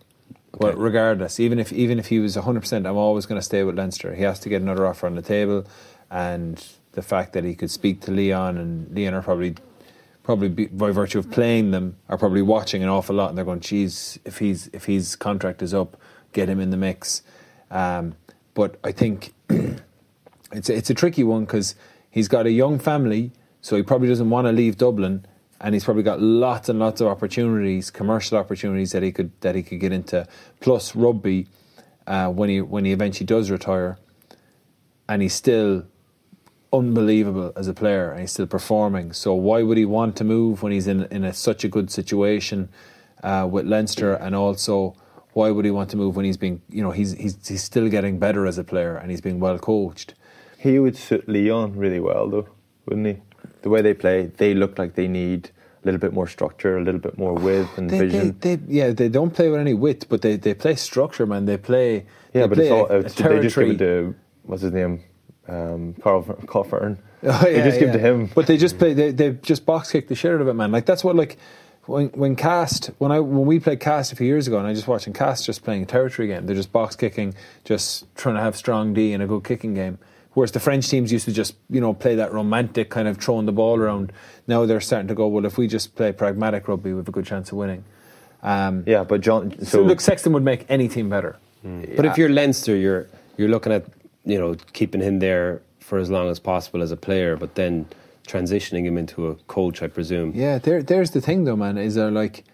[0.55, 3.77] Well, regardless, even if even if he was 100%, I'm always going to stay with
[3.77, 4.15] Leinster.
[4.15, 5.67] He has to get another offer on the table,
[6.11, 9.55] and the fact that he could speak to Lyon and Lyon are probably
[10.23, 13.45] probably be, by virtue of playing them are probably watching an awful lot, and they're
[13.45, 15.97] going, "Geez, if he's if his contract is up,
[16.33, 17.23] get him in the mix."
[17.71, 18.15] Um,
[18.55, 19.33] but I think
[20.53, 21.75] it's a, it's a tricky one because
[22.11, 25.25] he's got a young family, so he probably doesn't want to leave Dublin,
[25.63, 29.55] and he's probably got lots and lots of opportunities, commercial opportunities that he could that
[29.55, 30.27] he could get into,
[30.61, 31.47] plus rugby
[32.07, 33.99] uh, when he when he eventually does retire,
[35.09, 35.85] and he's still
[36.73, 39.13] unbelievable as a player and he's still performing.
[39.13, 41.91] So why would he want to move when he's in in a, such a good
[41.91, 42.71] situation
[43.23, 44.97] uh, with Leinster and also
[45.35, 47.89] why would he want to move when he's being you know he's he's he's still
[47.89, 50.15] getting better as a player and he's being well coached.
[50.59, 52.49] he would suit Lyon really well, though,
[52.87, 53.23] wouldn't he?
[53.63, 55.51] The way they play, they look like they need
[55.83, 58.37] a little bit more structure, a little bit more width and They, they, vision.
[58.41, 61.45] they, yeah, they don't play with any width, but they, they play structure, man.
[61.47, 62.07] They play.
[62.33, 65.03] yeah, but play it's all, a, a they just give it to what's his name,
[65.49, 66.99] um, Carl Carl Fearns.
[67.25, 67.93] Oh, they yeah, just give yeah.
[67.93, 68.31] to him.
[68.35, 68.95] But they just play.
[68.95, 70.73] They, they just box kick the shit out of it, man.
[70.73, 71.39] Like that's what like
[71.87, 74.75] when when Castres when I when we played Castres a few years ago, and I
[74.75, 76.47] just watching Castres just playing a territory game.
[76.47, 77.35] They're just box kicking,
[77.65, 79.99] just trying to have strong D and a good kicking game.
[80.35, 83.47] Whereas the French teams used to just you know play that romantic kind of throwing
[83.47, 84.13] the ball around.
[84.47, 85.45] Now they're starting to go well.
[85.45, 87.85] If we just play pragmatic rugby, we have a good chance of winning.
[88.43, 89.57] Um, yeah, but John.
[89.59, 91.37] So, so look, Sexton would make any team better.
[91.63, 93.07] But if you're Leinster, you're
[93.37, 93.85] you're looking at
[94.25, 97.87] you know keeping him there for as long as possible as a player, but then
[98.27, 100.33] transitioning him into a coach, I presume.
[100.35, 101.77] Yeah, there, there's the thing though, man.
[101.79, 102.45] Is there like,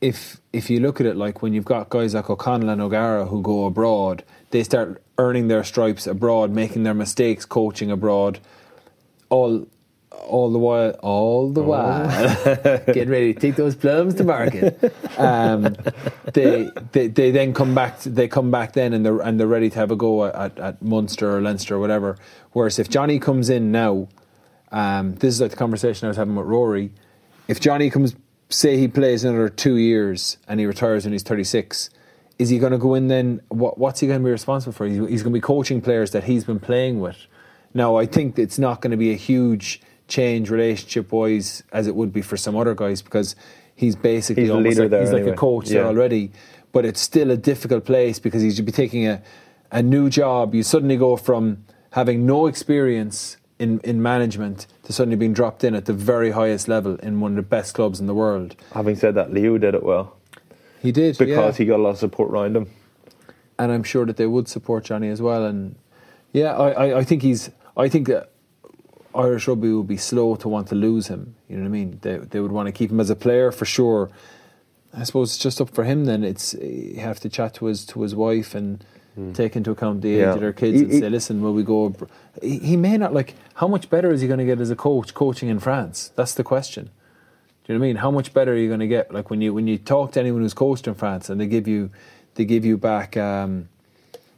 [0.00, 3.26] if if you look at it like when you've got guys like O'Connell and O'Gara
[3.26, 8.38] who go abroad, they start earning their stripes abroad, making their mistakes, coaching abroad,
[9.28, 9.66] all
[10.10, 12.08] all the while, all the while,
[12.86, 14.92] getting ready to take those plums to market.
[15.18, 15.74] Um,
[16.34, 18.00] they, they they then come back.
[18.00, 20.82] They come back then, and they're and they're ready to have a go at, at
[20.82, 22.18] Munster or Leinster or whatever.
[22.52, 24.08] Whereas if Johnny comes in now,
[24.72, 26.92] um, this is like the conversation I was having with Rory.
[27.48, 28.14] If Johnny comes,
[28.48, 31.90] say he plays another two years and he retires when he's 36,
[32.38, 33.40] is he going to go in then?
[33.48, 34.86] What, what's he going to be responsible for?
[34.86, 37.16] He's, he's going to be coaching players that he's been playing with.
[37.74, 41.94] Now, I think it's not going to be a huge change relationship wise as it
[41.94, 43.34] would be for some other guys because
[43.74, 46.30] he's basically He's almost leader like, there he's like a coach there already.
[46.72, 49.22] But it's still a difficult place because he's be taking a,
[49.72, 50.54] a new job.
[50.54, 55.74] You suddenly go from having no experience in, in management to suddenly being dropped in
[55.74, 58.54] at the very highest level in one of the best clubs in the world.
[58.72, 60.16] having said that, Leo did it well.
[60.80, 61.64] He did because yeah.
[61.64, 62.70] he got a lot of support around him.
[63.58, 65.44] and I'm sure that they would support Johnny as well.
[65.44, 65.74] And
[66.32, 67.50] yeah, I, I, I think he's.
[67.76, 68.30] I think that
[69.12, 71.34] Irish rugby would be slow to want to lose him.
[71.48, 71.98] You know what I mean?
[72.02, 74.08] They they would want to keep him as a player for sure.
[74.94, 76.04] I suppose it's just up for him.
[76.04, 78.84] Then it's you have to chat to his to his wife and
[79.32, 80.34] take into account the age Yeah.
[80.34, 81.94] of their kids He- and say, listen, will we go?
[82.42, 83.34] He, he may not like.
[83.54, 86.10] How much better is he going to get as a coach coaching in France?
[86.16, 86.84] That's the question.
[87.64, 87.96] Do you know what I mean?
[87.96, 89.12] How much better are you going to get?
[89.12, 91.66] Like when you when you talk to anyone who's coached in France and they give
[91.66, 91.90] you
[92.34, 93.68] they give you back um,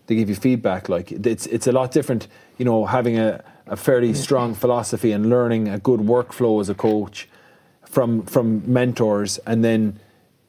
[0.07, 0.89] they give you feedback.
[0.89, 2.29] Like it's it's a lot different.
[2.57, 6.75] You know, having a, a fairly strong philosophy and learning a good workflow as a
[6.75, 7.29] coach
[7.85, 9.99] from from mentors, and then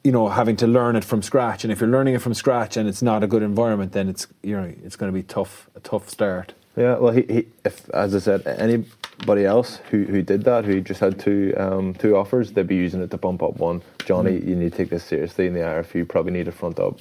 [0.04, 1.64] you know having to learn it from scratch.
[1.64, 4.26] And if you're learning it from scratch and it's not a good environment, then it's
[4.42, 6.54] you know it's going to be tough a tough start.
[6.76, 10.80] Yeah, well, he, he if as I said, anybody else who, who did that, who
[10.80, 13.82] just had two um, two offers, they'd be using it to bump up one.
[14.06, 15.94] Johnny, you need to take this seriously in the IRF.
[15.94, 16.98] You probably need a front up,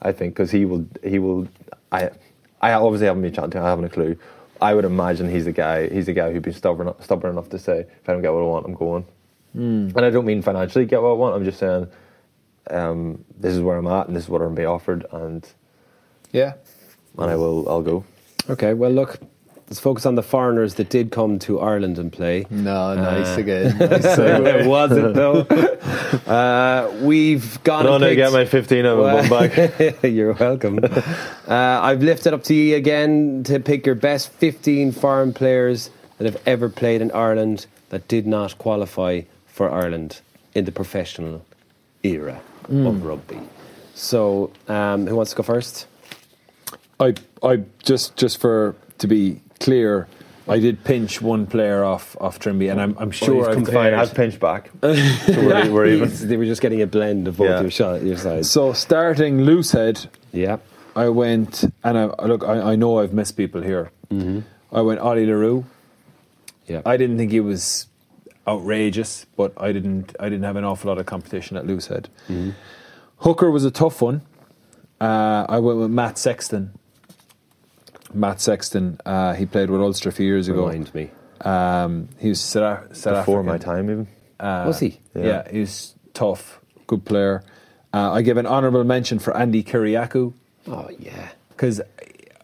[0.00, 1.46] I think, because he will he will.
[1.92, 2.10] I
[2.60, 3.64] I obviously haven't been chatting to him.
[3.64, 4.16] I haven't a clue.
[4.60, 5.88] I would imagine he's the guy.
[5.88, 8.40] He's the guy who'd be stubborn stubborn enough to say, if I don't get what
[8.40, 9.04] I want, I'm going.
[9.96, 11.34] And I don't mean financially get what I want.
[11.34, 11.88] I'm just saying,
[12.70, 15.46] um, this is where I'm at, and this is what I'm being offered, and
[16.32, 16.54] Yeah.
[17.18, 18.04] and I will I'll go.
[18.50, 19.18] Okay, well, look,
[19.68, 22.44] let's focus on the foreigners that did come to Ireland and play.
[22.50, 23.76] No, nice again.
[23.80, 25.46] it wasn't, though.
[26.26, 30.02] Uh, we've gone No, and no, get my 15 of them back.
[30.04, 30.78] You're welcome.
[30.82, 30.90] uh,
[31.48, 36.40] I've lifted up to you again to pick your best 15 foreign players that have
[36.46, 40.20] ever played in Ireland that did not qualify for Ireland
[40.54, 41.44] in the professional
[42.02, 43.40] era of rugby.
[43.94, 45.86] So, um, who wants to go first?
[47.00, 50.06] I I just just for to be clear,
[50.48, 53.94] I did pinch one player off off Trimby, and I'm I'm sure I've fine.
[53.94, 54.70] I've pinched back.
[54.80, 54.92] so
[55.28, 56.10] we're, we're even.
[56.28, 57.60] They were just getting a blend of both Yeah.
[57.60, 58.50] your, shot, your sides.
[58.50, 60.58] So starting loosehead, yeah.
[60.94, 62.44] I went and I look.
[62.44, 63.90] I, I know I've missed people here.
[64.72, 65.64] I went Ollie le Roux.
[66.66, 66.82] Yeah.
[66.86, 67.86] I didn't think he was
[68.46, 70.14] outrageous, but I didn't.
[70.20, 72.06] I didn't have an awful lot of competition at loosehead.
[73.18, 74.22] Hooker was a tough one.
[75.00, 76.72] Uh, I went with Matt Sexton.
[78.14, 78.98] Matt Sexton.
[79.06, 80.66] Uh, he played with Ulster a few years ago.
[80.66, 81.10] Remind me.
[81.40, 83.46] Um, he was South, South Before African.
[83.46, 84.08] my time, even.
[84.38, 85.00] Uh, Was he?
[85.14, 85.24] Yeah.
[85.24, 85.50] Yeah.
[85.50, 87.42] he was tough, good player.
[87.94, 90.32] Uh, I give an honourable mention for Andi Kyriacou
[90.68, 91.30] Oh, yeah.
[91.48, 91.80] because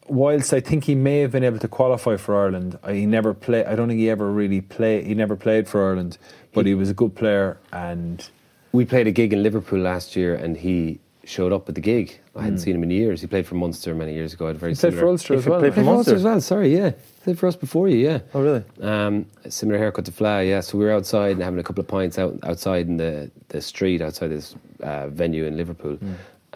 [0.09, 3.35] whilst I think he may have been able to qualify for Ireland, I, he never
[3.35, 3.65] play.
[3.65, 5.07] I don't think he ever really played.
[5.07, 6.19] He never played for Ireland,
[6.53, 7.59] but he, was a good player.
[7.73, 8.29] And
[8.73, 12.19] We played a gig in Liverpool last year, and he showed up at the gig.
[12.35, 13.21] I hadn't seen him in years.
[13.21, 14.47] He played for Munster many years ago.
[14.47, 15.01] I had a very he played similar.
[15.01, 15.61] for Ulster as well.
[15.61, 16.41] played for for Munster as well.
[16.41, 16.93] Sorry, yeah,
[17.25, 17.97] played for us before you.
[17.97, 18.21] Yeah.
[18.33, 18.65] Oh, really?
[18.81, 20.61] Um, similar haircut to Fla, yeah.
[20.61, 23.61] So we were outside and having a couple of pints out outside in the, the
[23.61, 25.99] street outside this uh, venue in Liverpool.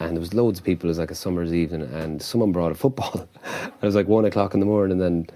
[0.06, 0.88] And there was loads of people.
[0.88, 3.28] It was like a summer's evening, and someone brought a football.
[3.44, 5.26] it was like one o'clock in the morning, and then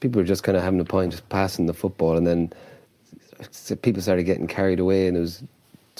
[0.00, 2.52] people were just kind of having a pint, just passing the football, and then
[3.82, 5.42] people started getting carried away, and it was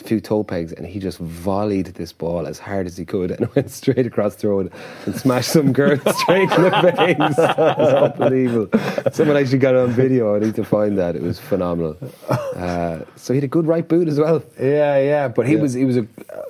[0.01, 3.31] a few toe pegs, and he just volleyed this ball as hard as he could,
[3.31, 4.73] and went straight across the road
[5.07, 7.17] and smashed some girl straight in the face.
[7.39, 9.13] It was unbelievable.
[9.13, 10.35] Someone actually got it on video.
[10.35, 11.15] I need to find that.
[11.17, 11.97] It was phenomenal.
[12.29, 14.43] Uh, so he had a good right boot as well.
[14.61, 15.61] Yeah, yeah, but he Yeah.
[15.61, 16.07] was he was a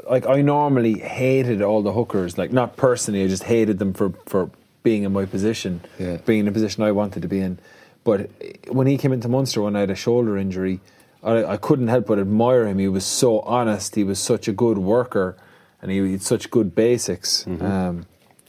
[0.09, 4.11] like I normally hated all the hookers, like not personally, I just hated them for
[4.27, 4.51] for
[4.83, 6.19] being in my position, Yeah.
[6.27, 7.59] being in a position I wanted to be in.
[8.05, 8.29] But
[8.69, 10.81] when he came into Munster when I had a shoulder injury,
[11.25, 12.79] I, I couldn't help but admire him.
[12.79, 13.95] He was so honest.
[13.95, 15.37] He was such a good worker,
[15.83, 17.47] and he had such good basics.
[17.47, 18.07] Um,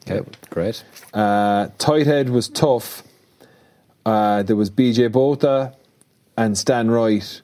[0.07, 0.21] Okay,
[0.51, 0.83] great.
[1.15, 3.01] uh, tight head was tough.
[4.05, 5.73] Uh, there was BJ Botha
[6.37, 7.41] and Stan Wright.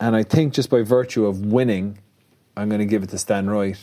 [0.00, 1.98] And I think just by virtue of winning,
[2.56, 3.76] I'm going to give it to Stan Wright.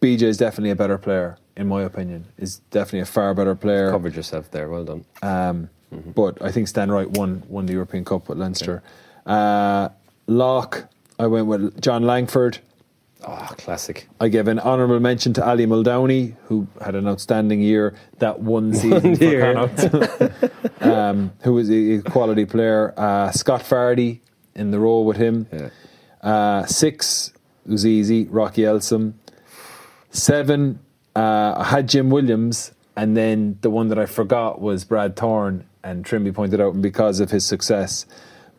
[0.00, 2.26] BJ is definitely a better player, in my opinion.
[2.36, 3.90] Is definitely a far better player.
[3.90, 4.68] Covered yourself there.
[4.68, 5.04] Well done.
[5.22, 8.82] Um, But I think Stan Wright won won the European Cup with Leinster.
[9.26, 9.90] Uh,
[10.26, 12.58] Locke, I went with John Langford.
[13.26, 14.08] Oh, classic.
[14.20, 18.74] I give an honourable mention to Ali Muldowney, who had an outstanding year that one
[18.74, 19.54] season year.
[19.54, 22.92] Connacht, um, who was a quality player.
[22.96, 24.20] Uh, Scott Fardy
[24.54, 25.46] in the role with him.
[25.52, 25.70] Yeah.
[26.20, 27.32] Uh, six
[27.66, 28.24] was easy.
[28.24, 29.14] Rocky Elsom.
[30.10, 30.80] Seven,
[31.16, 35.66] uh, I had Jim Williams, and then the one that I forgot was Brad Thorn.
[35.84, 38.06] And Trimby pointed out, and because of his success,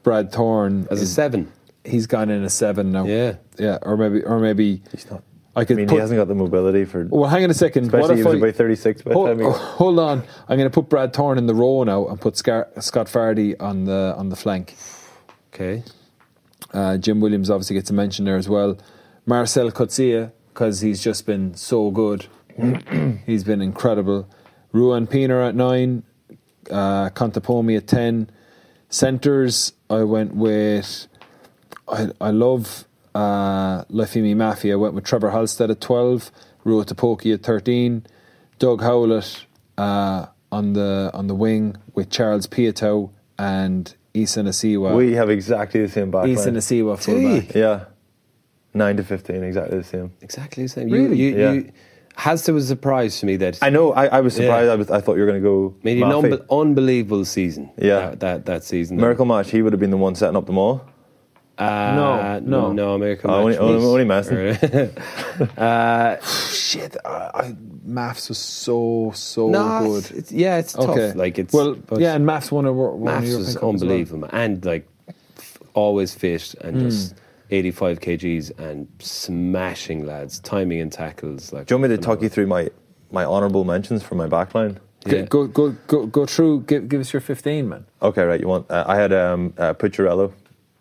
[0.03, 1.51] Brad Thorn As a seven.
[1.83, 3.05] he's gone in a seven now.
[3.05, 3.35] Yeah.
[3.57, 5.23] yeah, or maybe, or maybe He's not.
[5.57, 5.95] I I could mean, put.
[5.95, 7.05] he hasn't got the mobility for.
[7.09, 7.91] well, hang on a second.
[7.91, 9.99] What especially he if was I- about 36 by the Hold, time he got- hold
[9.99, 13.07] on, I'm going to put Brad Thorn in the row now and put Scar- Scott
[13.07, 14.75] Fardy on the on the flank.
[15.53, 15.83] Okay.
[16.73, 18.77] Uh, Jim Williams obviously gets a mention there as well.
[19.25, 22.27] Marcell Coetzee because he's just been so good.
[23.25, 24.27] he's been incredible.
[24.73, 26.03] Ruan Pienaar at nine,
[26.71, 28.29] uh, Contapomi at ten.
[28.89, 31.07] Centers, I went with.
[31.87, 34.73] I I love uh, Lifeimi Mafia.
[34.73, 36.31] I went with Trevor Halstead at twelve,
[36.63, 38.05] Rua Tipoki at thirteen,
[38.59, 39.45] Doug Howlett
[39.77, 44.95] uh, on the on the wing with Charles Piutau and Isa Nacewa.
[44.95, 46.29] We have exactly the same backline.
[46.29, 47.53] Isa Nacewa fullback.
[47.55, 47.85] Yeah.
[48.73, 50.11] 9 to 15, exactly the same.
[50.21, 50.89] Exactly the same.
[50.89, 51.15] Really?
[51.17, 51.51] You, you, Yeah.
[51.53, 51.71] you,
[52.17, 54.67] Halster was a surprise to me that I know, I, I was surprised.
[54.67, 54.73] Yeah.
[54.73, 55.75] I, was, I thought you were going to go.
[55.83, 57.69] made an unbe- unbelievable season.
[57.77, 58.11] Yeah.
[58.11, 58.97] that that, that season.
[58.97, 60.81] Miracle match, he would have been the one setting up the all.
[61.57, 61.63] Uh,
[61.95, 62.73] No, no.
[62.73, 63.57] no, Miracle Oh, Match.
[63.59, 64.37] only- was- only messing.
[65.57, 67.55] uh, Shit, I, I,
[67.87, 69.97] Mafi was so so no, good.
[69.99, 71.15] it's, it's, yeah, it's okay, tough.
[71.15, 73.61] Like it's well, but yeah, and Mafi won a won Mafi European was Cup as
[73.61, 73.69] well.
[73.71, 74.87] unbelievable, and like
[75.73, 76.89] always fit and Hmm.
[76.89, 77.15] just
[77.59, 81.53] 85 kgs and smashing lads, timing and tackles.
[81.53, 82.69] Like, Do you want me to talk you through my,
[83.11, 84.77] my honourable mentions for my backline?
[85.05, 85.21] Go, Yeah.
[85.25, 86.61] go go go go through.
[86.61, 87.85] Give, give us your fifteen, man.
[88.01, 88.39] Okay, right.
[88.41, 88.69] You want?
[88.71, 90.31] Uh, I had um, uh, Pucciariello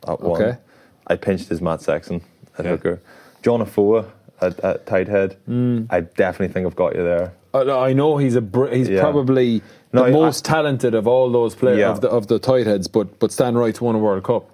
[0.09, 0.41] at one.
[0.43, 0.59] Okay.
[1.07, 2.23] I pinched his Matt Sexton
[2.59, 2.71] at Yeah.
[2.71, 3.03] hooker.
[3.43, 4.07] John Afoa
[4.41, 5.37] at, at tight head.
[5.45, 5.85] Hmm.
[5.91, 7.35] I definitely think I've got you there.
[7.53, 9.01] I, I know he's a br- he's Yeah.
[9.03, 9.61] probably
[9.93, 11.91] No, the I- most talented of all those players Yeah.
[11.91, 14.49] of the of the tight heads, but but Stan Wright's won a World Cup.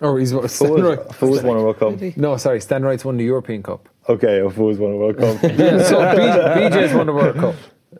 [0.00, 0.98] Or he's Stan Afoa's, Wright.
[1.10, 2.16] Afoa's won a World Cup.
[2.16, 3.88] No, sorry, Stan Wright's won the European Cup.
[4.08, 5.42] Okay, Afoa's won a World Cup.
[5.42, 7.54] Yeah, so BJ, BJ's won the World Cup.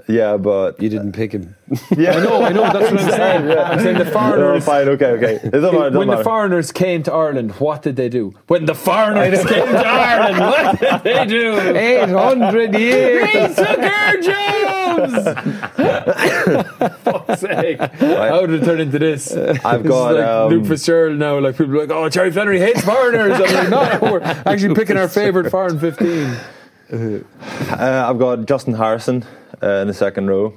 [0.09, 1.55] yeah, but You didn't pick him.
[1.97, 2.63] yeah, I know, I know.
[2.73, 3.59] That's what I'm saying.
[3.59, 4.39] I'm saying the foreigners.
[4.39, 4.65] No, foreigners.
[4.65, 4.89] fine.
[4.89, 5.35] Okay, okay.
[5.47, 5.77] It doesn't matter.
[5.89, 8.35] it doesn't when the foreigners came to Ireland, what did they do?
[8.47, 11.59] When the foreigners came to Ireland, what did they do?
[11.77, 13.57] 800 years!
[13.57, 14.21] Tucker
[14.97, 15.25] Jones!
[17.03, 17.79] Fuck's sake.
[17.81, 19.33] How did it turn into this?
[19.37, 21.39] I've This got is like um, Luke Fitzgerald now.
[21.39, 23.33] Like people are like, oh, Jerry Flannery hates foreigners.
[23.41, 26.37] I'm like, no, we're actually picking our favourite foreign 15.
[26.93, 29.25] Uh, I've got Justin Harrison
[29.63, 30.55] uh, in the second row.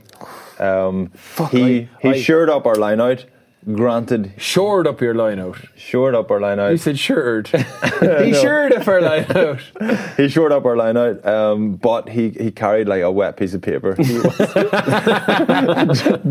[0.60, 1.12] Um,
[1.52, 3.26] he I- he I- shored up our line out.
[3.72, 5.58] Granted, Shored up your line out.
[5.78, 6.72] shored up our line out.
[6.72, 7.48] You said shored.
[8.00, 9.60] he shored up our line out.
[10.18, 13.54] He shored up our line out, um, but he, he carried like a wet piece
[13.54, 13.94] of paper.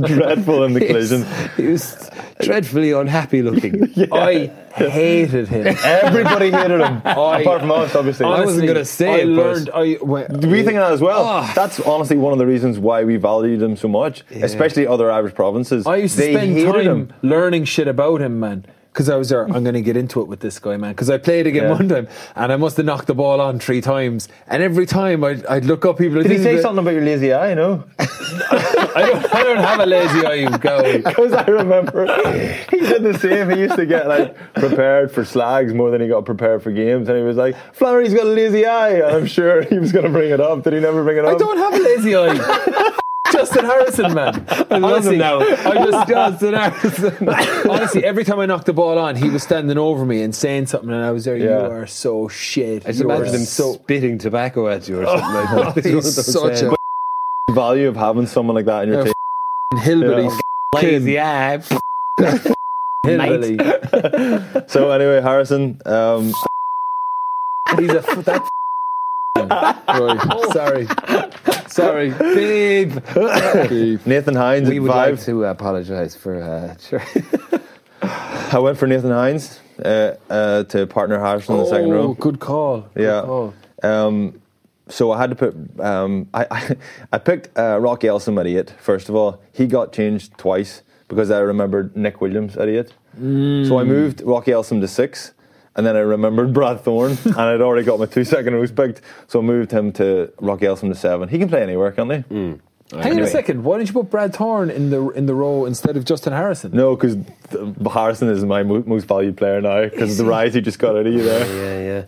[0.03, 1.27] Dreadful in the collision.
[1.57, 2.11] he was
[2.41, 3.93] dreadfully unhappy looking.
[4.13, 5.67] I hated him.
[5.85, 8.27] Everybody hated him, I- apart from us, obviously.
[8.27, 11.25] I wasn't gonna say I it, but- I, when, we think that as well.
[11.25, 11.53] Oh.
[11.55, 15.35] That's honestly one of the reasons why we valued him so much, especially other Irish
[15.35, 15.87] provinces.
[15.87, 17.13] I used to they spend hated time him.
[17.23, 18.65] learning shit about him, man.
[18.93, 20.93] Because I was there, I'm going to get into it with this guy, man.
[20.93, 21.71] Because I played again Yeah.
[21.71, 25.25] one time, and I must have knocked the ball on three times, and every time
[25.25, 26.23] I'd, I'd look up, people.
[26.23, 27.55] Did he say something about your lazy eye?
[27.55, 30.99] No, I don't, I don't have a lazy eye, you go.
[30.99, 32.05] because I remember
[32.71, 33.49] he did the same.
[33.49, 37.09] He used to get like prepared for slags more than he got prepared for games,
[37.09, 40.05] and he was like, "Flannery's got a lazy eye," and I'm sure he was going
[40.05, 40.65] to bring it up.
[40.65, 41.35] Did he never bring it up?
[41.35, 42.99] I don't have a lazy eye.
[43.33, 44.45] Justin Harrison, man.
[44.71, 45.41] I love him now.
[45.41, 47.29] I just Justin Harrison.
[47.69, 50.67] honestly, every time I knocked the ball on, he was standing over me and saying
[50.67, 51.37] something, and I was there.
[51.37, 51.67] Yeah.
[51.67, 52.85] You are so shit.
[52.85, 53.73] I just You imagine him so.
[53.75, 55.77] spitting tobacco at you or something like that.
[55.85, 59.13] It's one He's such a value of having someone like that in your Yeah,
[59.73, 59.81] team.
[59.81, 60.25] hillbilly.
[60.25, 60.81] Yeah.
[60.81, 61.63] lazy eye.
[63.05, 63.59] Hillbilly.
[64.69, 66.33] So anyway, Harrison, um,
[67.79, 68.49] He's a f- that.
[69.57, 70.53] Right.
[70.53, 70.87] Sorry.
[71.69, 72.11] Sorry.
[72.11, 72.95] Babe.
[73.69, 74.07] Beep.
[74.07, 75.15] Nathan Hines We at would five.
[75.17, 77.03] like to apologise for uh, sure.
[78.03, 82.15] I went for Nathan Hines uh, uh, to partner Harrison in the second Oh, row.
[82.15, 82.81] good call.
[82.95, 83.23] Good Yeah.
[83.23, 83.55] call.
[83.83, 84.41] Um,
[84.89, 85.55] so I had to put.
[85.81, 86.77] Um, I, I
[87.13, 88.71] I picked uh, Rocky Elsom at eight.
[88.81, 92.93] First of all, he got changed twice because I remembered Nick Williams at eight.
[93.15, 95.33] So I moved Rocky Elsom to six,
[95.77, 99.01] and then I remembered Brad Thorn, and I'd already got my two second rows picked.
[99.29, 101.29] So I moved him to Rocky Elsom to seven.
[101.29, 102.19] He can play anywhere, can't he?
[102.19, 102.53] Hmm.
[102.91, 103.23] Hang on Anyway.
[103.27, 103.65] a second.
[103.65, 106.73] Why didn't you put Brad Thorn in the in the row instead of Justin Harrison?
[106.73, 107.17] No, because
[107.91, 110.95] Harrison is my mo- most valued player now because of the rise he just got
[110.97, 111.47] out of you there.
[111.81, 112.07] yeah, yeah.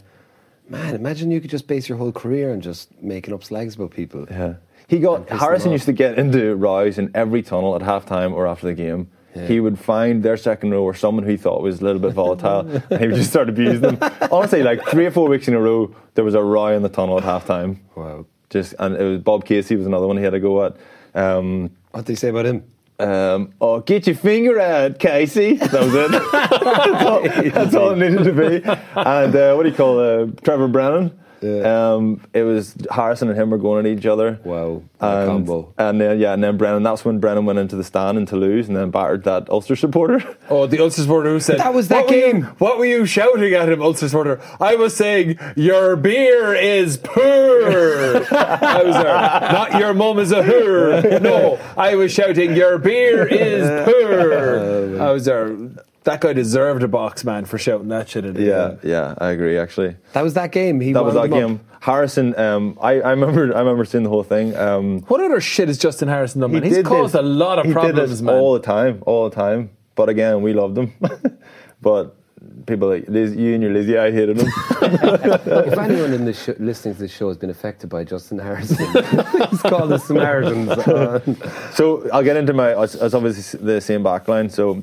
[0.68, 3.92] Man, imagine you could just base your whole career on just making up slags about
[3.92, 4.26] people.
[4.30, 4.54] Yeah.
[4.88, 8.66] He got Harrison used to get into rows in every tunnel at halftime or after
[8.66, 9.08] the game.
[9.34, 9.46] Yeah.
[9.46, 12.12] He would find their second row or someone who he thought was a little bit
[12.22, 12.60] volatile,
[12.90, 13.98] and he would just start abusing them.
[14.30, 16.88] Honestly, like three or four weeks in a row, there was a row in the
[16.88, 17.78] tunnel at halftime.
[17.96, 18.26] Wow.
[18.50, 20.76] Just and it was Bob Casey was another one he had to go at.
[21.14, 22.64] Um, What did they say about him?
[23.00, 25.54] um, oh, get your finger out, Casey.
[25.56, 26.10] That was it.
[26.32, 28.62] that's, all, that's all it needed to be.
[28.94, 31.18] And uh, what do you call uh, Trevor Brennan?
[31.44, 34.38] Um, it was Harrison and him were going at each other.
[34.44, 35.72] Wow, a And, combo.
[35.78, 36.82] and then yeah, and then Brennan.
[36.82, 40.22] That's when Brennan went into the stand in Toulouse and then battered that Ulster supporter.
[40.50, 42.84] Oh, the Ulster supporter who said That was that "What were you- game." what were
[42.84, 44.40] you shouting at him, Ulster supporter?
[44.60, 47.22] I was saying your beer is poor.
[48.30, 49.14] I was there.
[49.52, 51.18] Not your mum is a her.
[51.20, 55.00] No, I was shouting your beer is poor.
[55.02, 55.56] I was there.
[56.04, 58.42] That guy deserved a box, man, for shouting that shit at him.
[58.44, 59.58] yeah, yeah, I agree.
[59.58, 60.80] Actually, That was that game.
[60.80, 61.38] He that was that them up.
[61.38, 61.60] game.
[61.80, 64.54] Harrison, um, I, I remember, I remember seeing the whole thing.
[64.56, 66.62] Um, What other shit is Justin Harrison done, man?
[66.62, 68.34] He's caused this- a lot of he did problems, this man.
[68.36, 69.70] all the time, all the time.
[69.94, 70.92] But again, we loved him.
[71.82, 72.16] but
[72.66, 74.48] people like Liz, you and your Lizzie, I hated him.
[74.82, 78.76] If anyone in this sh- listening to this show has been affected by Justin Harrison,
[79.50, 80.68] he's called the Samaritans.
[80.70, 81.20] Uh,
[81.72, 82.80] so I'll get into my.
[82.82, 84.50] It's, it's obviously the same backline.
[84.50, 84.82] So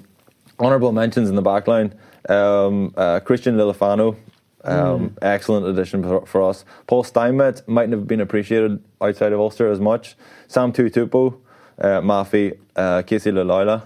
[0.62, 1.94] honourable mentions in the backline.
[2.30, 4.16] Um, uh, Christian Lealiifano,
[4.64, 6.64] um, excellent addition for, for us.
[6.88, 10.16] Paul Steinmetz mightn't have been appreciated outside of Ulster as much.
[10.48, 11.40] Sam Tuitupou,
[11.80, 13.84] uh, Mafi, uh, Casey Laulala,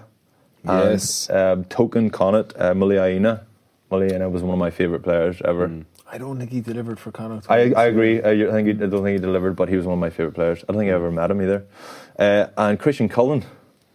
[0.64, 1.28] Yes.
[1.30, 3.44] and um, Token Connacht, uh, Muliaina.
[3.90, 5.70] Muliaina was one of my favourite players ever.
[6.10, 7.46] I don't think he delivered for Connacht.
[7.48, 8.18] I, I agree.
[8.18, 10.34] I, think he, I don't think he delivered, but he was one of my favourite
[10.34, 10.64] players.
[10.68, 11.66] I don't think I ever met him either.
[12.18, 13.44] Uh, and Christian Cullen.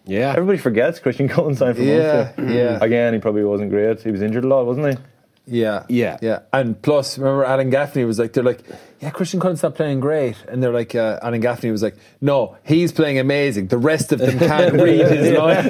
[0.06, 0.32] Yeah.
[0.32, 2.54] Everybody forgets Christian Cullen signed for Yeah, Munster.
[2.54, 2.78] yeah.
[2.82, 4.02] Again, he probably wasn't great.
[4.02, 5.04] He was injured a lot, wasn't he?
[5.48, 6.18] Yeah, Yeah.
[6.22, 6.40] yeah.
[6.54, 8.62] And plus, remember Alan Gaffney was like, they're like,
[9.02, 12.58] yeah, Christian Cullen's not playing great, and they're like, uh, Alan Gaffney was like, no,
[12.64, 13.68] he's playing amazing.
[13.68, 15.68] The rest of them can't read his lines.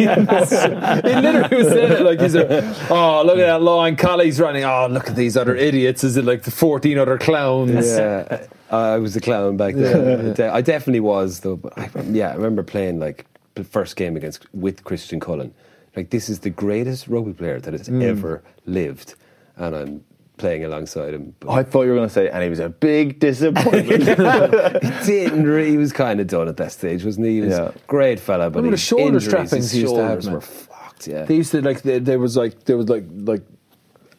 [0.51, 2.49] he literally was saying it like he's like,
[2.91, 4.65] oh, look at that line, Colley's running.
[4.65, 6.03] Oh, look at these other idiots.
[6.03, 7.87] Is it like the fourteen other clowns?
[7.87, 10.33] Yeah, I was a clown back then.
[10.33, 11.55] De- I definitely was, though.
[11.55, 13.30] But I, yeah, I remember playing like the
[13.63, 15.53] first game against with Christian Cullen.
[15.95, 19.15] Like this is the greatest rugby player that has ever lived,
[19.57, 20.03] and I'm
[20.37, 21.35] playing alongside him.
[21.41, 24.03] But I thought you were going to say, and he was a big disappointment.
[24.83, 25.43] he didn't.
[25.45, 27.35] Re- he was kind of done at that stage, wasn't he?
[27.35, 27.69] He was Yeah.
[27.69, 30.07] a great fella, but Remember the his shoulder injuries, strappings his he used to have,
[30.09, 30.35] shoulders man?
[30.35, 31.07] were fucked.
[31.07, 33.43] Yeah, They used to like there, there was like there was like like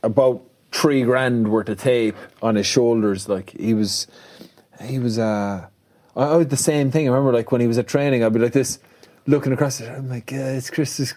[0.03, 3.28] about three grand worth of tape on his shoulders.
[3.28, 4.07] Like he was,
[4.83, 5.18] he was.
[5.18, 5.66] uh
[6.14, 7.09] I, I was the same thing.
[7.09, 8.78] I remember like when he was at training, I'd be like this,
[9.27, 9.81] looking across.
[9.81, 11.14] it, Oh my god, it's Christmas,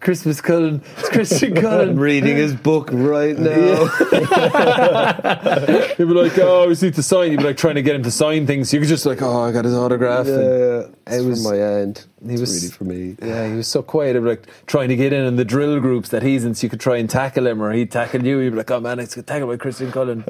[0.00, 1.98] Christmas Cullen, it's Christian I'm Cullen.
[1.98, 3.86] reading his book right now.
[5.96, 7.30] He'd be like, oh, we need to sign.
[7.30, 8.72] He'd be like trying to get him to sign things.
[8.72, 10.26] You could just like, oh, I got his autograph.
[10.26, 12.06] and Yeah, it it was was my end.
[12.26, 13.16] he was really for me.
[13.22, 14.14] Yeah, he was so quiet.
[14.16, 16.64] He'd be like trying to get in in the drill groups that he's in, so
[16.64, 18.38] you could try and tackle him, or he'd tackle you.
[18.40, 20.24] You'd be like, "Oh man, it's tackled by Christian Cullen."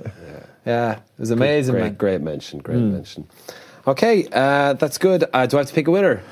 [0.66, 1.94] Yeah, it was amazing, great, man.
[1.94, 2.58] great mention.
[2.60, 3.26] Great mention.
[3.86, 5.24] Okay, uh, that's good.
[5.32, 6.22] Uh, do I have to pick a winner?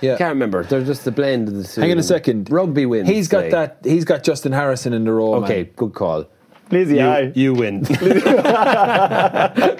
[0.00, 0.16] Yeah.
[0.16, 0.64] Can't remember.
[0.64, 1.80] They're just the blend of the two.
[1.80, 2.50] Hang on a second.
[2.50, 3.08] Rugby wins.
[3.08, 3.50] He's got today.
[3.50, 3.78] that.
[3.84, 5.34] He's got Justin Harrison in the role.
[5.44, 5.72] Okay, man.
[5.76, 6.24] good call.
[6.70, 7.32] Lazy You, eye.
[7.34, 7.84] you win.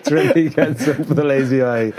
[0.04, 1.92] Trimby gets it for the lazy eye.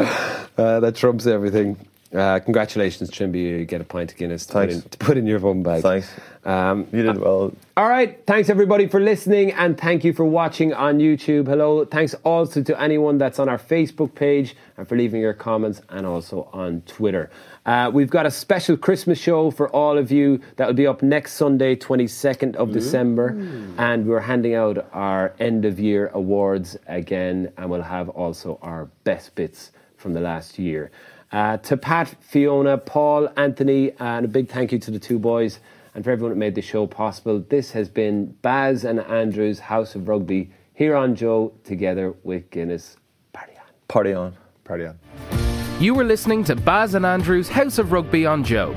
[0.58, 1.78] Uh, that trumps everything.
[2.14, 3.38] Uh, congratulations, Trimby.
[3.40, 4.84] You get a pint of Guinness to put, Thanks.
[4.84, 5.82] in, to put in your bum bag.
[5.82, 6.12] Thanks.
[6.44, 7.54] Um, You did well.
[7.78, 8.20] all right.
[8.28, 11.48] Thanks everybody for listening and thank you for watching on YouTube.
[11.48, 11.86] Hello.
[11.86, 16.06] Thanks also to anyone that's on our Facebook page and for leaving your comments and
[16.06, 17.30] also on Twitter.
[17.66, 21.03] Uh, we've got a special Christmas show for all of you that will be up
[21.03, 23.38] next Sunday, 22nd of December.
[23.78, 27.51] And we're handing out our end of year awards again.
[27.57, 30.91] And we'll have also our best bits from the last year.
[31.32, 35.59] Uh, to Pat, Fiona, Paul, Anthony, and a big thank you to the two boys
[35.93, 37.39] and for everyone that made the show possible.
[37.39, 42.97] This has been Baz and Andrew's House of Rugby here on Joe together with Guinness.
[43.34, 43.66] Party on.
[43.88, 44.36] Party on.
[44.64, 45.41] Party on.
[45.82, 48.76] You were listening to Baz and Andrew's House of Rugby on Joe,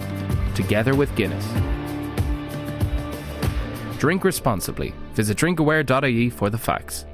[0.54, 1.46] together with Guinness.
[3.98, 4.94] Drink responsibly.
[5.12, 7.04] Visit drinkaware.ie for the facts.